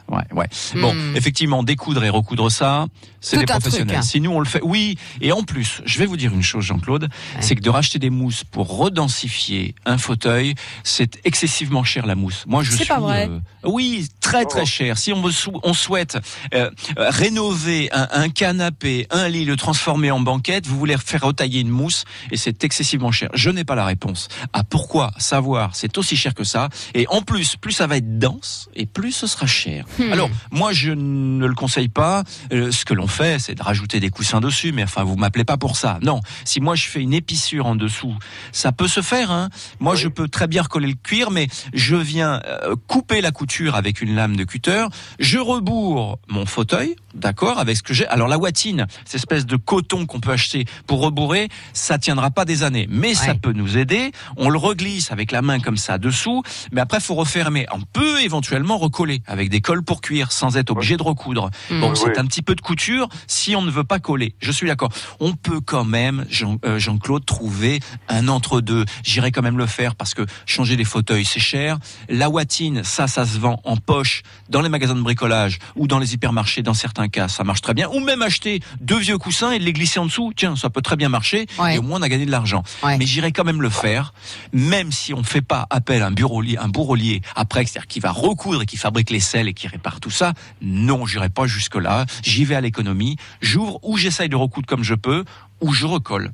[0.10, 0.48] Ouais, ouais.
[0.76, 1.16] Bon, Hmm.
[1.16, 2.88] effectivement, découdre et recoudre ça,
[3.22, 3.98] c'est des truc, professionnels.
[3.98, 4.02] hein.
[4.02, 4.98] Si nous on le fait, oui.
[5.22, 7.08] Et en plus, je vais vous dire une chose, Jean-Claude,
[7.40, 12.44] c'est que de racheter des mousses pour redensifier un fauteuil, c'est excessivement cher la mousse.
[12.48, 12.86] Moi, je C'est suis.
[12.88, 13.30] pas vrai.
[13.30, 14.98] euh, oui, très très cher.
[14.98, 16.18] Si on, me sou- on souhaite
[16.54, 21.22] euh, euh, rénover un, un canapé, un lit, le transformer en banquette, vous voulez faire
[21.22, 23.30] retailler une mousse et c'est excessivement cher.
[23.34, 25.76] Je n'ai pas la réponse à pourquoi savoir?
[25.76, 26.70] C'est aussi cher que ça.
[26.94, 29.86] Et en plus, plus ça va être dense et plus ce sera cher.
[30.02, 30.14] Hmm.
[30.14, 32.24] Alors, moi, je ne le conseille pas.
[32.52, 34.72] Euh, ce que l'on fait, c'est de rajouter des coussins dessus.
[34.72, 36.00] Mais enfin, vous m'appelez pas pour ça.
[36.02, 36.22] Non.
[36.46, 38.16] Si moi je fais une épissure en dessous,
[38.52, 39.32] ça peut se faire.
[39.32, 39.50] Hein.
[39.80, 43.76] Moi, je peux très bien recoller le cuir, mais je viens euh, couper la couture
[43.76, 44.86] avec une lame de cutter.
[45.20, 48.08] Je rebourre mon fauteuil, d'accord, avec ce que j'ai.
[48.08, 52.46] Alors la watine, cette espèce de coton qu'on peut acheter pour rebourrer, ça tiendra pas
[52.46, 54.12] des années, mais ça peut nous aider.
[54.38, 57.66] On le reglisse avec la main comme ça dessous, mais après faut refermer.
[57.74, 61.50] On peut éventuellement recoller avec des colles pour cuire sans être obligé de recoudre.
[61.70, 61.80] Mm.
[61.82, 61.98] Bon, Oui.
[62.04, 64.36] c'est un petit peu de couture si on ne veut pas coller.
[64.42, 64.90] Je suis d'accord.
[65.20, 66.26] On peut quand même,
[66.66, 68.86] euh, Jean-Claude, trouver un entre-deux.
[69.04, 71.78] J'irai quand même le faire parce que changer les fauteuils, c'est cher.
[72.10, 76.00] La watine, ça, ça se vend en poche dans les magasins de bricolage ou dans
[76.00, 76.62] les hypermarchés.
[76.62, 77.90] Dans certains cas, ça marche très bien.
[77.90, 80.34] Ou même acheter deux vieux coussins et les glisser en dessous.
[80.36, 81.46] Tiens, ça peut très bien marcher.
[81.72, 82.64] Et au moins, on a gagné de l'argent.
[82.84, 84.14] Mais j'irai quand même le faire,
[84.54, 88.00] même si on ne fait pas appel à un bureaulier, un bourrelier après, c'est-à-dire qui
[88.00, 90.34] va recoudre et qui fabrique les selles et qui répare tout ça.
[90.62, 92.06] Non, j'irai pas jusque là.
[92.24, 93.18] J'y vais à l'économie.
[93.42, 95.26] J'ouvre ou j'essaye de recoudre comme je peux,
[95.62, 96.32] ou je recolle.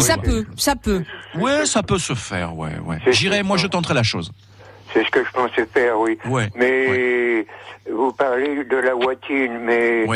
[0.00, 1.04] Ça peut, ça peut.
[1.34, 3.00] Ouais, ça peut se faire, ouais, ouais.
[3.10, 4.30] J'irai, moi je tenterai la chose.
[4.92, 6.18] C'est ce que je pensais faire, oui.
[6.26, 6.48] Ouais.
[6.54, 7.46] Mais
[7.90, 10.06] vous parlez de la watine, mais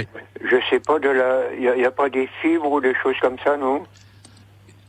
[0.42, 1.54] je sais pas de la.
[1.58, 3.84] Il n'y a, pas des fibres ou des choses comme ça, non?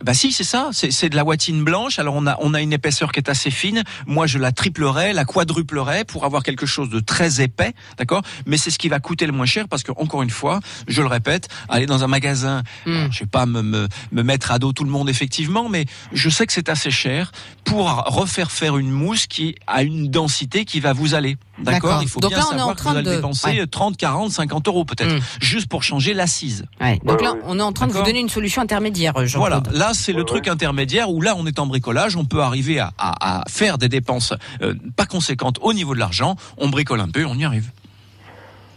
[0.03, 0.69] Bah si, c'est ça.
[0.71, 1.99] C'est de la watine blanche.
[1.99, 3.83] Alors on a on a une épaisseur qui est assez fine.
[4.05, 8.21] Moi, je la triplerai, la quadruplerai pour avoir quelque chose de très épais, d'accord?
[8.45, 11.01] Mais c'est ce qui va coûter le moins cher parce que encore une fois, je
[11.01, 14.59] le répète, aller dans un magasin, alors, je vais pas me, me me mettre à
[14.59, 17.31] dos tout le monde effectivement, mais je sais que c'est assez cher
[17.63, 21.37] pour refaire faire une mousse qui a une densité qui va vous aller.
[21.59, 21.99] D'accord.
[22.01, 23.59] Il faut Donc bien là, on est en savoir que train vous allez de- dépenser
[23.61, 23.67] ouais.
[23.67, 26.65] 30, 40, 50 euros peut-être, juste pour changer l'assise.
[27.03, 29.91] Donc là, on est en train de vous donner une solution intermédiaire, jean Voilà, là
[29.93, 33.39] c'est le truc intermédiaire où là on est en bricolage, on peut arriver à, à-
[33.41, 37.25] à faire des dépenses euh, pas conséquentes au niveau de l'argent, on bricole un peu,
[37.25, 37.71] on y arrive.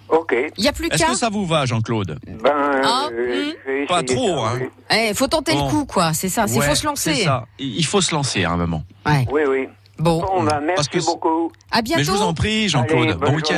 [0.09, 0.35] Ok.
[0.59, 1.11] Il y a plus Est-ce qu'à.
[1.13, 2.19] que ça vous va Jean-Claude?
[2.27, 2.51] Ben,
[2.83, 4.59] Ah, euh, vais Pas trop, hein.
[4.93, 5.67] Eh, faut tenter Bon.
[5.67, 6.13] le coup, quoi.
[6.15, 6.47] C'est ça.
[6.49, 7.15] Il Ouais, faut se lancer.
[7.15, 7.47] c'est ça.
[7.61, 8.83] Il il faut se lancer à un moment.
[9.07, 9.69] Oui, oui.
[10.01, 10.45] Bon.
[10.45, 11.53] ben, merci beaucoup.
[11.71, 12.01] À bientôt.
[12.01, 13.55] Mais je vous en prie Jean-Claude, bon week-end.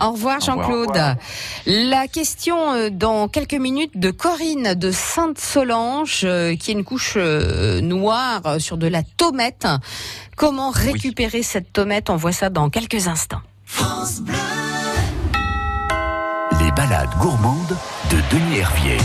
[0.00, 0.40] Au revoir Au revoir.
[0.40, 1.16] Jean-Claude.
[1.66, 7.14] La question euh, dans quelques minutes de Corinne de Sainte-Solange, euh, qui a une couche
[7.16, 9.66] euh, noire sur de la tomate.
[10.36, 13.40] Comment récupérer cette tomate On voit ça dans quelques instants.
[16.60, 17.76] Les balades gourmandes
[18.10, 18.98] de Denis Hervier.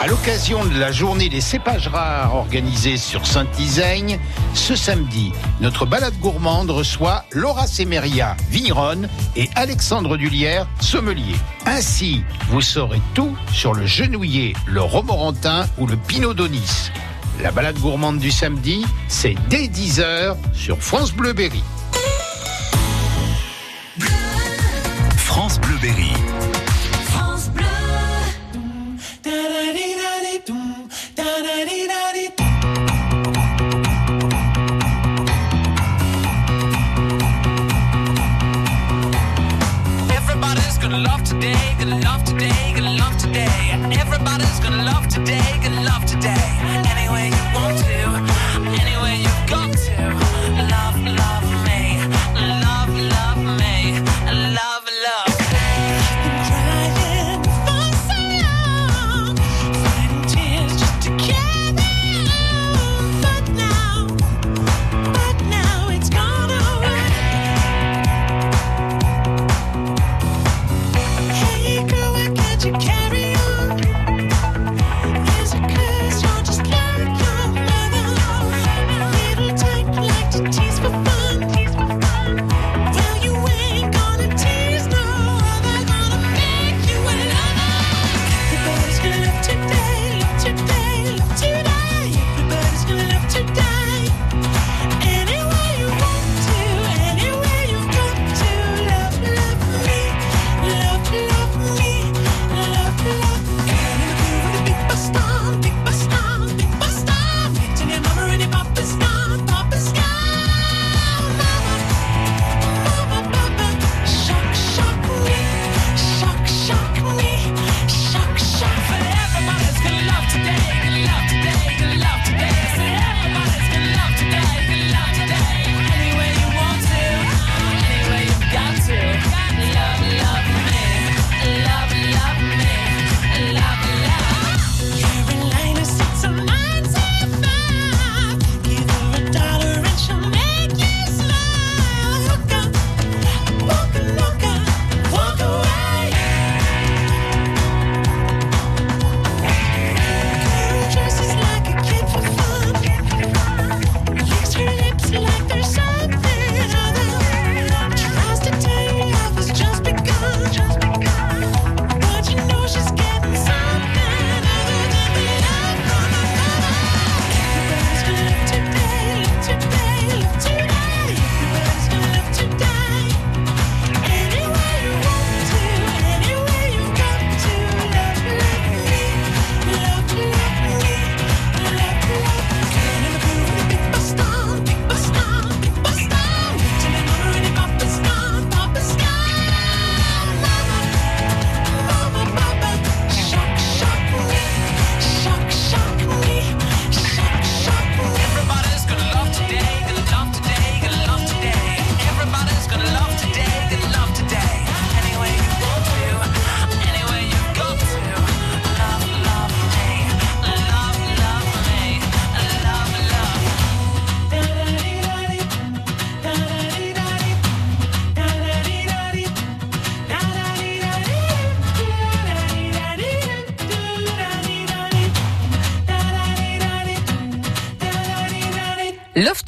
[0.00, 4.18] À l'occasion de la journée des cépages rares organisée sur Saint-Isaigne,
[4.54, 11.34] ce samedi, notre balade gourmande reçoit Laura Semeria, vigneronne, et Alexandre Dullière, sommelier.
[11.66, 16.90] Ainsi, vous saurez tout sur le genouiller, le romorantin ou le pinot d'Onis.
[17.42, 21.62] La balade gourmande du samedi, c'est dès 10h sur France Bleu Berry.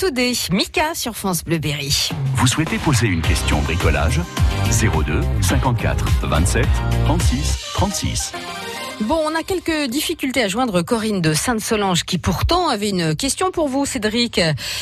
[0.03, 2.09] Today, Mika sur France Bleu Berry.
[2.35, 4.21] Vous souhaitez poser une question bricolage?
[4.69, 6.67] 02 54 27
[7.05, 8.33] 36 36.
[9.03, 13.53] Bon, on a quelques difficultés à joindre Corinne de Sainte-Solange qui pourtant avait une question
[13.53, 14.41] pour vous, Cédric.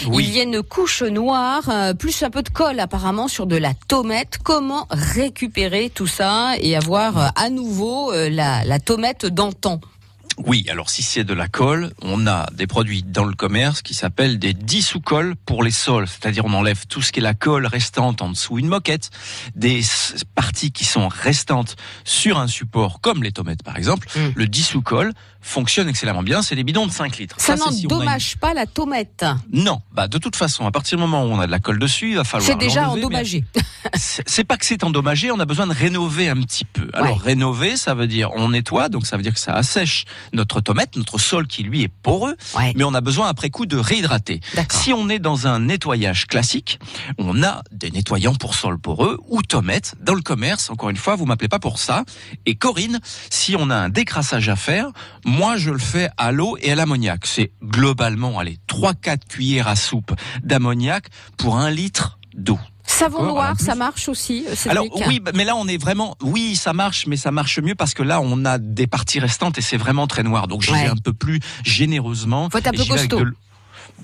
[0.08, 0.24] Oui.
[0.26, 3.56] Il y a une couche noire, euh, plus un peu de colle apparemment sur de
[3.56, 4.38] la tomate.
[4.42, 9.80] Comment récupérer tout ça et avoir euh, à nouveau euh, la, la tomate d'antan?
[10.46, 13.92] Oui, alors si c'est de la colle, on a des produits dans le commerce qui
[13.94, 16.08] s'appellent des dissous-colles pour les sols.
[16.08, 19.10] C'est-à-dire on enlève tout ce qui est la colle restante en dessous, une moquette,
[19.54, 19.82] des
[20.34, 24.08] parties qui sont restantes sur un support comme les tomates par exemple.
[24.34, 27.36] Le dissous-colle fonctionne excellemment bien, c'est des bidons de 5 litres.
[27.38, 29.24] Ça, c'est si on a une- n'endommage pas la tomate.
[29.52, 31.78] Non, bah de toute façon, à partir du moment où on a de la colle
[31.78, 33.44] dessus, il va falloir C'est déjà endommagé.
[33.94, 36.88] c'est pas que c'est endommagé, on a besoin de rénover un petit peu.
[36.92, 40.60] Alors rénover, ça veut dire on nettoie, donc ça veut dire que ça assèche notre
[40.60, 42.36] tomate, notre sol qui lui est poreux,
[42.76, 44.40] mais on a besoin après coup de réhydrater.
[44.70, 46.78] Si on est dans un nettoyage classique,
[47.18, 50.70] on a des nettoyants pour sol poreux ou tomates dans le commerce.
[50.70, 52.04] Encore une fois, vous m'appelez pas pour ça.
[52.46, 54.88] Et Corinne, si on a un décrassage à faire,
[55.30, 57.24] moi je le fais à l'eau et à l'ammoniac.
[57.26, 60.12] C'est globalement, allez, 3-4 cuillères à soupe
[60.42, 61.06] d'ammoniac
[61.38, 62.58] pour un litre d'eau.
[62.86, 66.72] Savon noir, ça marche aussi, Alors oui, bah, mais là on est vraiment, oui, ça
[66.72, 69.76] marche, mais ça marche mieux parce que là on a des parties restantes et c'est
[69.76, 70.48] vraiment très noir.
[70.48, 70.82] Donc j'y Ouais.
[70.82, 72.50] vais un peu plus généreusement.
[72.50, 73.22] Faut être un peu costaud.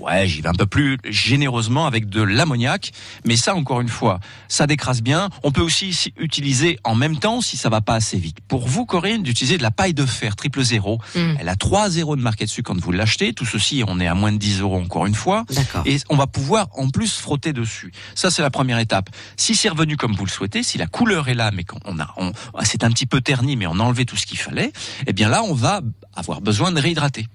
[0.00, 2.92] Ouais, j'y vais un peu plus généreusement avec de l'ammoniac,
[3.24, 5.30] mais ça encore une fois, ça décrasse bien.
[5.42, 8.38] On peut aussi si- utiliser en même temps si ça va pas assez vite.
[8.46, 10.98] Pour vous, Corinne, d'utiliser de la paille de fer triple zéro.
[11.14, 11.34] Mm.
[11.40, 13.32] Elle a 3 zéros de marqué dessus quand vous l'achetez.
[13.32, 15.44] Tout ceci, on est à moins de 10 euros encore une fois.
[15.86, 17.92] Et on va pouvoir en plus frotter dessus.
[18.14, 19.10] Ça, c'est la première étape.
[19.36, 22.12] Si c'est revenu comme vous le souhaitez, si la couleur est là, mais qu'on a,
[22.18, 24.72] on, ah, c'est un petit peu terni, mais on a enlevé tout ce qu'il fallait,
[25.06, 25.80] eh bien là, on va
[26.14, 27.26] avoir besoin de réhydrater.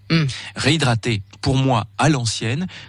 [0.55, 2.09] Réhydrater, pour moi, à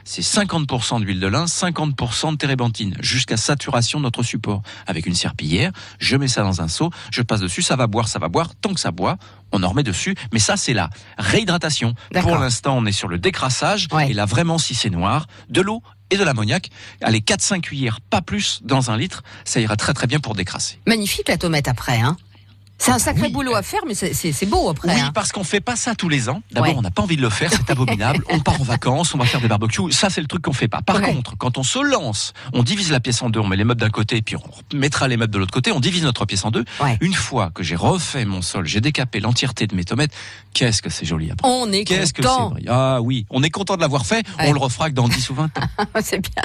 [0.05, 4.62] c'est 50% d'huile de lin, 50% de térébenthine, jusqu'à saturation de notre support.
[4.86, 8.09] Avec une serpillière, je mets ça dans un seau, je passe dessus, ça va boire,
[8.09, 9.18] ça va boire, tant que ça boit,
[9.53, 11.94] on en remet dessus, mais ça, c'est la réhydratation.
[12.22, 15.82] Pour l'instant, on est sur le décrassage, et là, vraiment, si c'est noir, de l'eau
[16.11, 16.70] et de l'ammoniac,
[17.03, 20.78] allez, 4-5 cuillères, pas plus, dans un litre, ça ira très très bien pour décrasser.
[20.86, 22.16] Magnifique la tomate après, hein
[22.85, 24.89] c'est un sacré boulot à faire, mais c'est- beau après.
[24.93, 25.11] Oui, hein.
[25.14, 26.43] parce qu'on fait pas ça tous les ans.
[26.51, 26.74] D'abord, Ouais.
[26.76, 28.24] on n'a pas envie de le faire, c'est abominable.
[28.28, 29.93] on part en vacances, on va faire des barbecues.
[29.93, 30.83] Ça, c'est le truc qu'on fait pas.
[30.83, 31.14] Par Ouais.
[31.14, 33.80] contre, quand on se lance, on divise la pièce en deux, on met les meubles
[33.80, 36.51] d'un côté, puis on mettra les meubles de l'autre côté, on divise notre pièce en
[36.51, 36.64] deux.
[37.01, 40.11] Une fois que j'ai refait mon sol, j'ai décapé l'entièreté de mes tomates,
[40.53, 41.49] qu'est-ce que c'est joli après.
[41.49, 42.55] On est content.
[42.68, 45.35] Ah oui, on est content de l'avoir fait, on le refera que dans 10 ou
[45.35, 45.85] 20 ans.
[46.03, 46.43] c'est bien.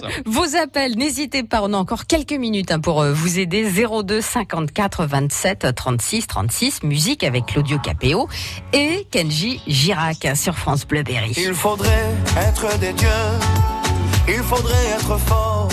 [0.00, 0.08] Ça.
[0.26, 3.64] Vos appels, n'hésitez pas, on a encore quelques minutes hein, pour euh, vous aider.
[3.70, 8.28] 02 54 27 36 36, musique avec Claudio Capéo
[8.72, 11.02] et Kenji Girac sur France Bleu.
[11.36, 13.08] Il faudrait être des dieux,
[14.28, 15.68] il faudrait être fort,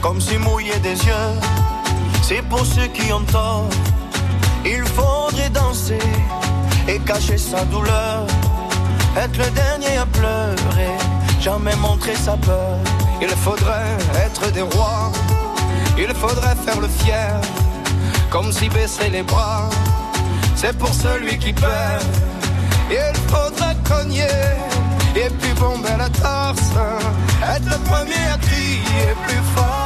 [0.00, 1.32] comme si mouiller des yeux,
[2.22, 3.68] c'est pour ceux qui ont tort.
[4.64, 5.98] Il faudrait danser
[6.88, 8.26] et cacher sa douleur,
[9.16, 10.96] être le dernier à pleurer,
[11.40, 12.78] jamais montrer sa peur.
[13.20, 13.96] Il faudrait
[14.26, 15.12] être des rois,
[15.98, 17.40] il faudrait faire le fier,
[18.30, 19.68] comme si baisser les bras,
[20.54, 22.04] c'est pour celui qui perd.
[22.90, 24.26] Il faudrait cogner
[25.14, 26.72] et puis bomber la torse,
[27.42, 29.85] être le premier à crier plus fort.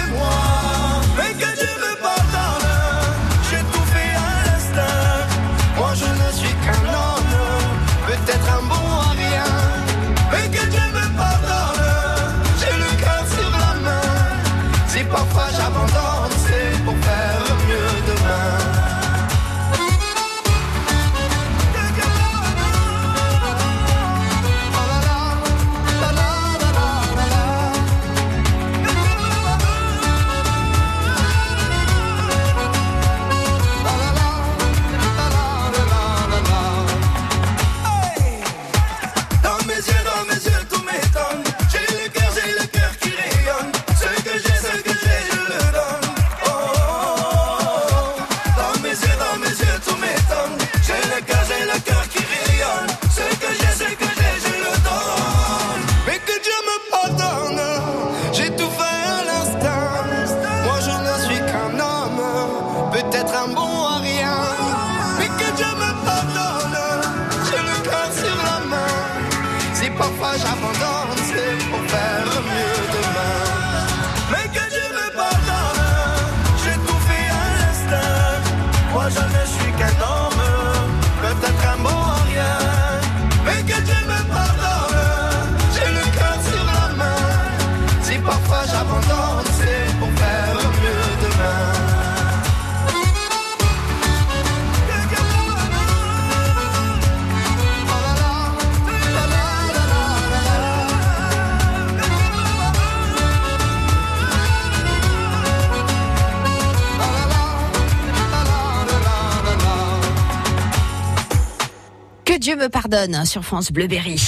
[112.61, 114.21] Me pardonne hein, sur France Bleu Berry.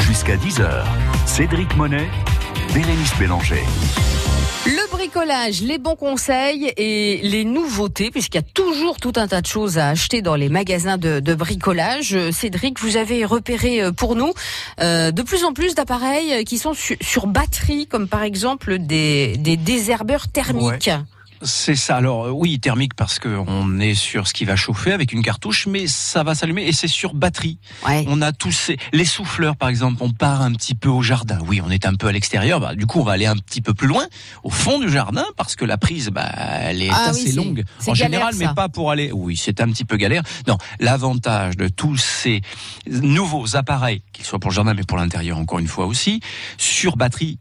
[0.00, 0.82] Jusqu'à 10h,
[1.26, 2.08] Cédric Monet,
[2.72, 3.62] Bérénice Bélanger.
[4.64, 9.40] Le bricolage, les bons conseils et les nouveautés, puisqu'il y a toujours tout un tas
[9.42, 12.14] de choses à acheter dans les magasins de, de bricolage.
[12.14, 14.32] Euh, Cédric, vous avez repéré euh, pour nous
[14.80, 19.36] euh, de plus en plus d'appareils qui sont su- sur batterie, comme par exemple des,
[19.36, 20.90] des désherbeurs thermiques.
[21.42, 21.96] C'est ça.
[21.96, 25.22] Alors euh, oui, thermique parce que on est sur ce qui va chauffer avec une
[25.22, 27.58] cartouche, mais ça va s'allumer et c'est sur batterie.
[28.06, 29.98] On a tous ces les souffleurs par exemple.
[30.00, 31.38] On part un petit peu au jardin.
[31.46, 32.60] Oui, on est un peu à l'extérieur.
[32.60, 34.06] Bah, du coup, on va aller un petit peu plus loin
[34.42, 36.30] au fond du jardin parce que la prise, bah,
[36.60, 38.38] elle est Ah assez longue en général, ça.
[38.38, 39.12] mais pas pour aller.
[39.12, 40.22] Oui, c'est un petit peu galère.
[40.46, 42.40] Non, l'avantage de tous ces
[42.90, 46.20] nouveaux appareils, qu'ils soient pour le jardin mais pour l'intérieur encore une fois aussi,
[46.58, 47.38] sur batterie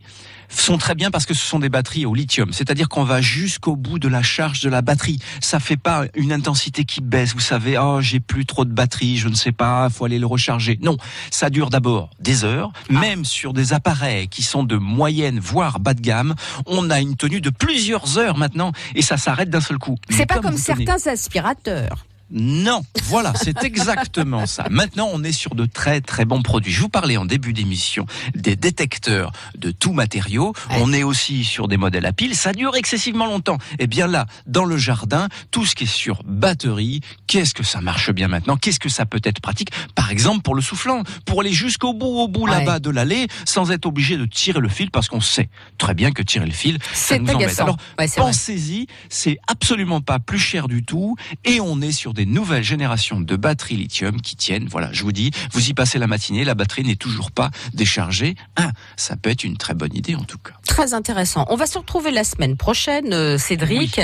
[0.49, 3.75] sont très bien parce que ce sont des batteries au lithium, c'est-à-dire qu'on va jusqu'au
[3.75, 5.19] bout de la charge de la batterie.
[5.41, 9.17] Ça fait pas une intensité qui baisse, vous savez, oh, j'ai plus trop de batterie,
[9.17, 10.79] je ne sais pas, faut aller le recharger.
[10.81, 10.97] Non,
[11.31, 12.99] ça dure d'abord des heures, Ah.
[12.99, 16.35] même sur des appareils qui sont de moyenne voire bas de gamme,
[16.65, 19.97] on a une tenue de plusieurs heures maintenant et ça s'arrête d'un seul coup.
[20.09, 22.05] C'est pas comme certains aspirateurs.
[22.32, 24.65] Non, voilà, c'est exactement ça.
[24.71, 26.71] Maintenant, on est sur de très très bons produits.
[26.73, 30.53] Je vous parlais en début d'émission des détecteurs de tout matériau.
[30.71, 32.36] On est aussi sur des modèles à pile.
[32.36, 33.57] Ça dure excessivement longtemps.
[33.78, 37.80] Et bien là, dans le jardin, tout ce qui est sur batterie, qu'est-ce que ça
[37.80, 38.57] marche bien maintenant?
[38.57, 39.69] Qu'est-ce que ça peut être pratique?
[39.93, 43.71] Par exemple, pour le soufflant, pour aller jusqu'au bout, au bout là-bas de l'allée, sans
[43.71, 46.80] être obligé de tirer le fil, parce qu'on sait très bien que tirer le fil,
[46.82, 47.43] ça C'est nous embête.
[47.43, 47.63] agaçant.
[47.65, 48.30] Alors, Ouais, c'est vrai.
[48.32, 53.19] pensez-y, c'est absolument pas plus cher du tout, et on est sur des nouvelles générations
[53.19, 54.67] de batteries lithium qui tiennent.
[54.69, 58.36] Voilà, je vous dis, vous y passez la matinée, la batterie n'est toujours pas déchargée.
[58.55, 60.53] Ah, ça peut être une très bonne idée en tout cas.
[60.67, 61.45] Très intéressant.
[61.49, 63.99] On va se retrouver la semaine prochaine, euh, Cédric.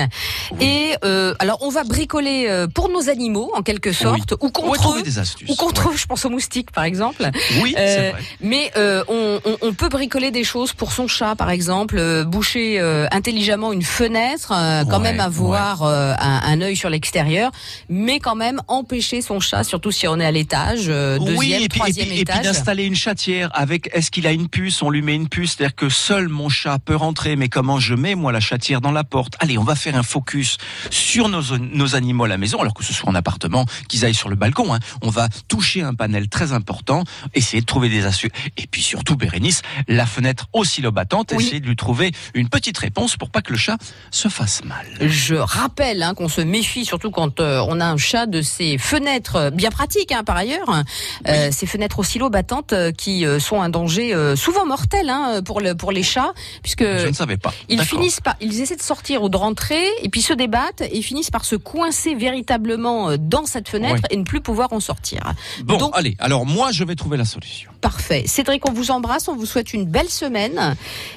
[0.59, 4.47] Et euh, alors, on va bricoler euh, pour nos animaux, en quelque sorte, ou On
[4.47, 5.03] va contre trouver eux.
[5.03, 5.49] des astuces.
[5.49, 7.29] Ou contre eux, je pense aux moustiques, par exemple.
[7.61, 8.21] Oui, c'est vrai.
[8.41, 12.79] Mais euh, on, on- on peut bricoler des choses pour son chat, par exemple, boucher
[13.11, 14.49] intelligemment une fenêtre,
[14.89, 17.51] quand Ouais, même avoir un, un œil sur l'extérieur,
[17.89, 21.53] mais quand même empêcher son chat, surtout si on est à l'étage, euh, deuxième, oui,
[21.53, 22.43] et puis, et troisième puis, et puis étage.
[22.43, 24.81] d'installer une chatière avec est-ce qu'il a une puce?
[24.81, 27.95] On lui met une puce, c'est-à-dire que seul mon chat peut rentrer, mais comment je
[27.95, 29.33] mets moi la chatière dans la porte?
[29.39, 30.57] Allez, on va faire un focus
[30.89, 34.13] sur nos, nos animaux à la maison, alors que ce soit en appartement, qu'ils aillent
[34.13, 34.73] sur le balcon.
[34.73, 34.79] hein.
[35.01, 38.31] On va toucher un panel très important, essayer de trouver des astuces.
[38.57, 43.29] Et puis surtout, Bérénice, la fenêtre oscillobattante, essayer de lui trouver une petite réponse pour
[43.29, 43.77] pas que le chat
[44.11, 44.85] se fasse mal.
[45.01, 48.77] Je rappelle hein, qu'on se méfie, surtout quand euh, on a un chat, de ces
[48.77, 50.83] fenêtres euh, bien pratiques hein, par ailleurs,
[51.27, 55.75] euh, ces fenêtres oscillo-battantes euh, qui euh, sont un danger souvent mortel hein, pour, le,
[55.75, 57.53] pour les chats, puisque Je ne savais pas.
[57.69, 61.01] ils finissent par, ils essaient de sortir ou de rentrer et puis se débattent et
[61.01, 65.33] finissent par se coincer véritablement dans cette fenêtre et ne plus pouvoir en sortir.
[65.63, 67.71] Bon, allez, alors moi je vais trouver la solution.
[67.81, 68.25] Parfait.
[68.27, 70.75] Cédric, on vous embrasse, on vous souhaite une belle semaine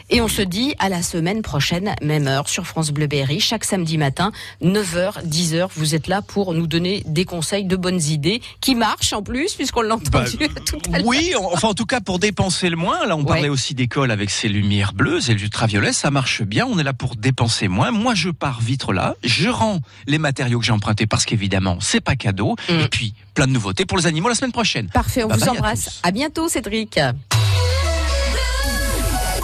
[0.08, 3.64] et on se dit à la semaine prochaine, même heure sur France Bleu Berry, chaque
[3.64, 5.68] samedi matin, 9h, 10h.
[5.74, 9.54] Vous êtes là pour nous donner des conseils, de bonnes idées qui marchent en plus,
[9.54, 10.36] puisqu'on l'a entendu
[10.66, 11.02] tout à l'heure.
[11.02, 13.06] Bah, Oui, en- enfin en tout cas pour dépenser le moins.
[13.06, 16.66] Là, on parlait aussi d'école avec ses lumières bleues et l'ultraviolet, ça marche bien.
[16.66, 17.90] On est là pour dépenser moins.
[17.90, 22.00] Moi, je pars vite là, je rends les matériaux que j'ai empruntés parce qu'évidemment, c'est
[22.02, 22.56] pas cadeau.
[22.68, 24.86] Et puis plein de nouveautés pour les animaux la semaine prochaine.
[24.86, 24.90] Mm.
[24.90, 26.00] Parfait, on Bye vous bye à embrasse.
[26.02, 26.98] À bientôt, Cédric.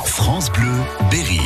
[0.04, 0.68] France Bleu,
[1.10, 1.40] Berry.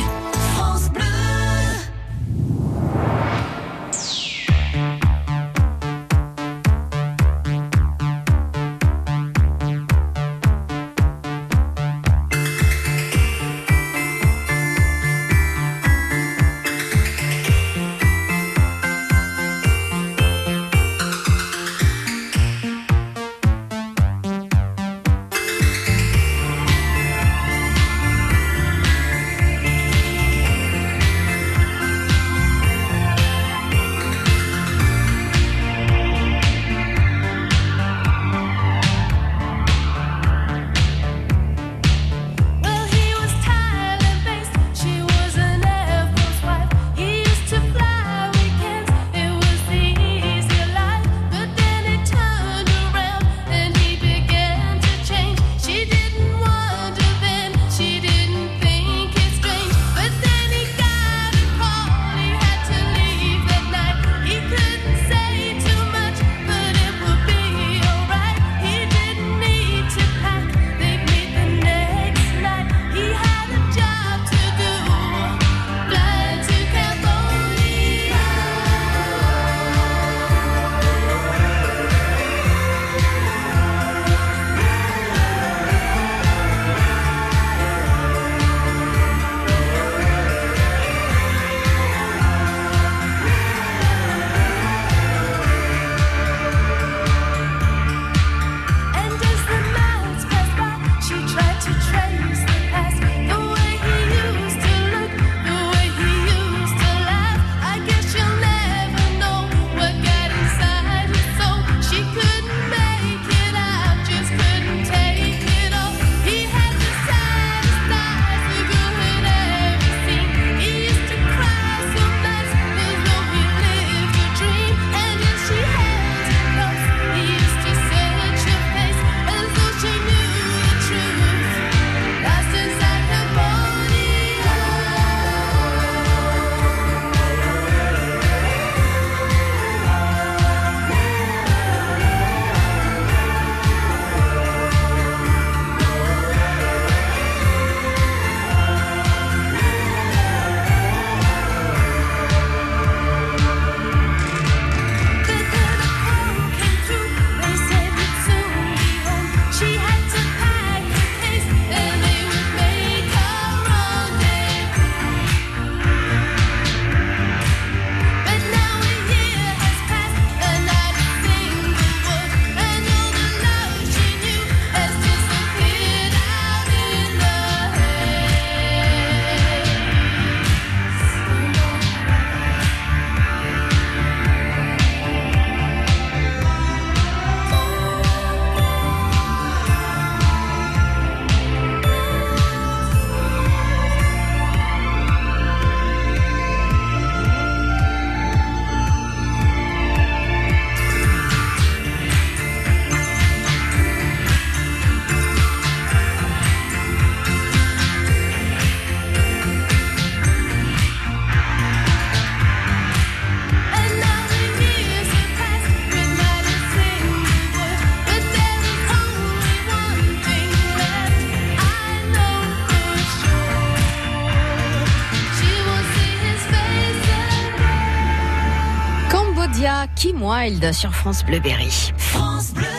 [230.45, 231.91] Wilde sur France Bleu Berry.
[231.97, 232.74] France Bleu.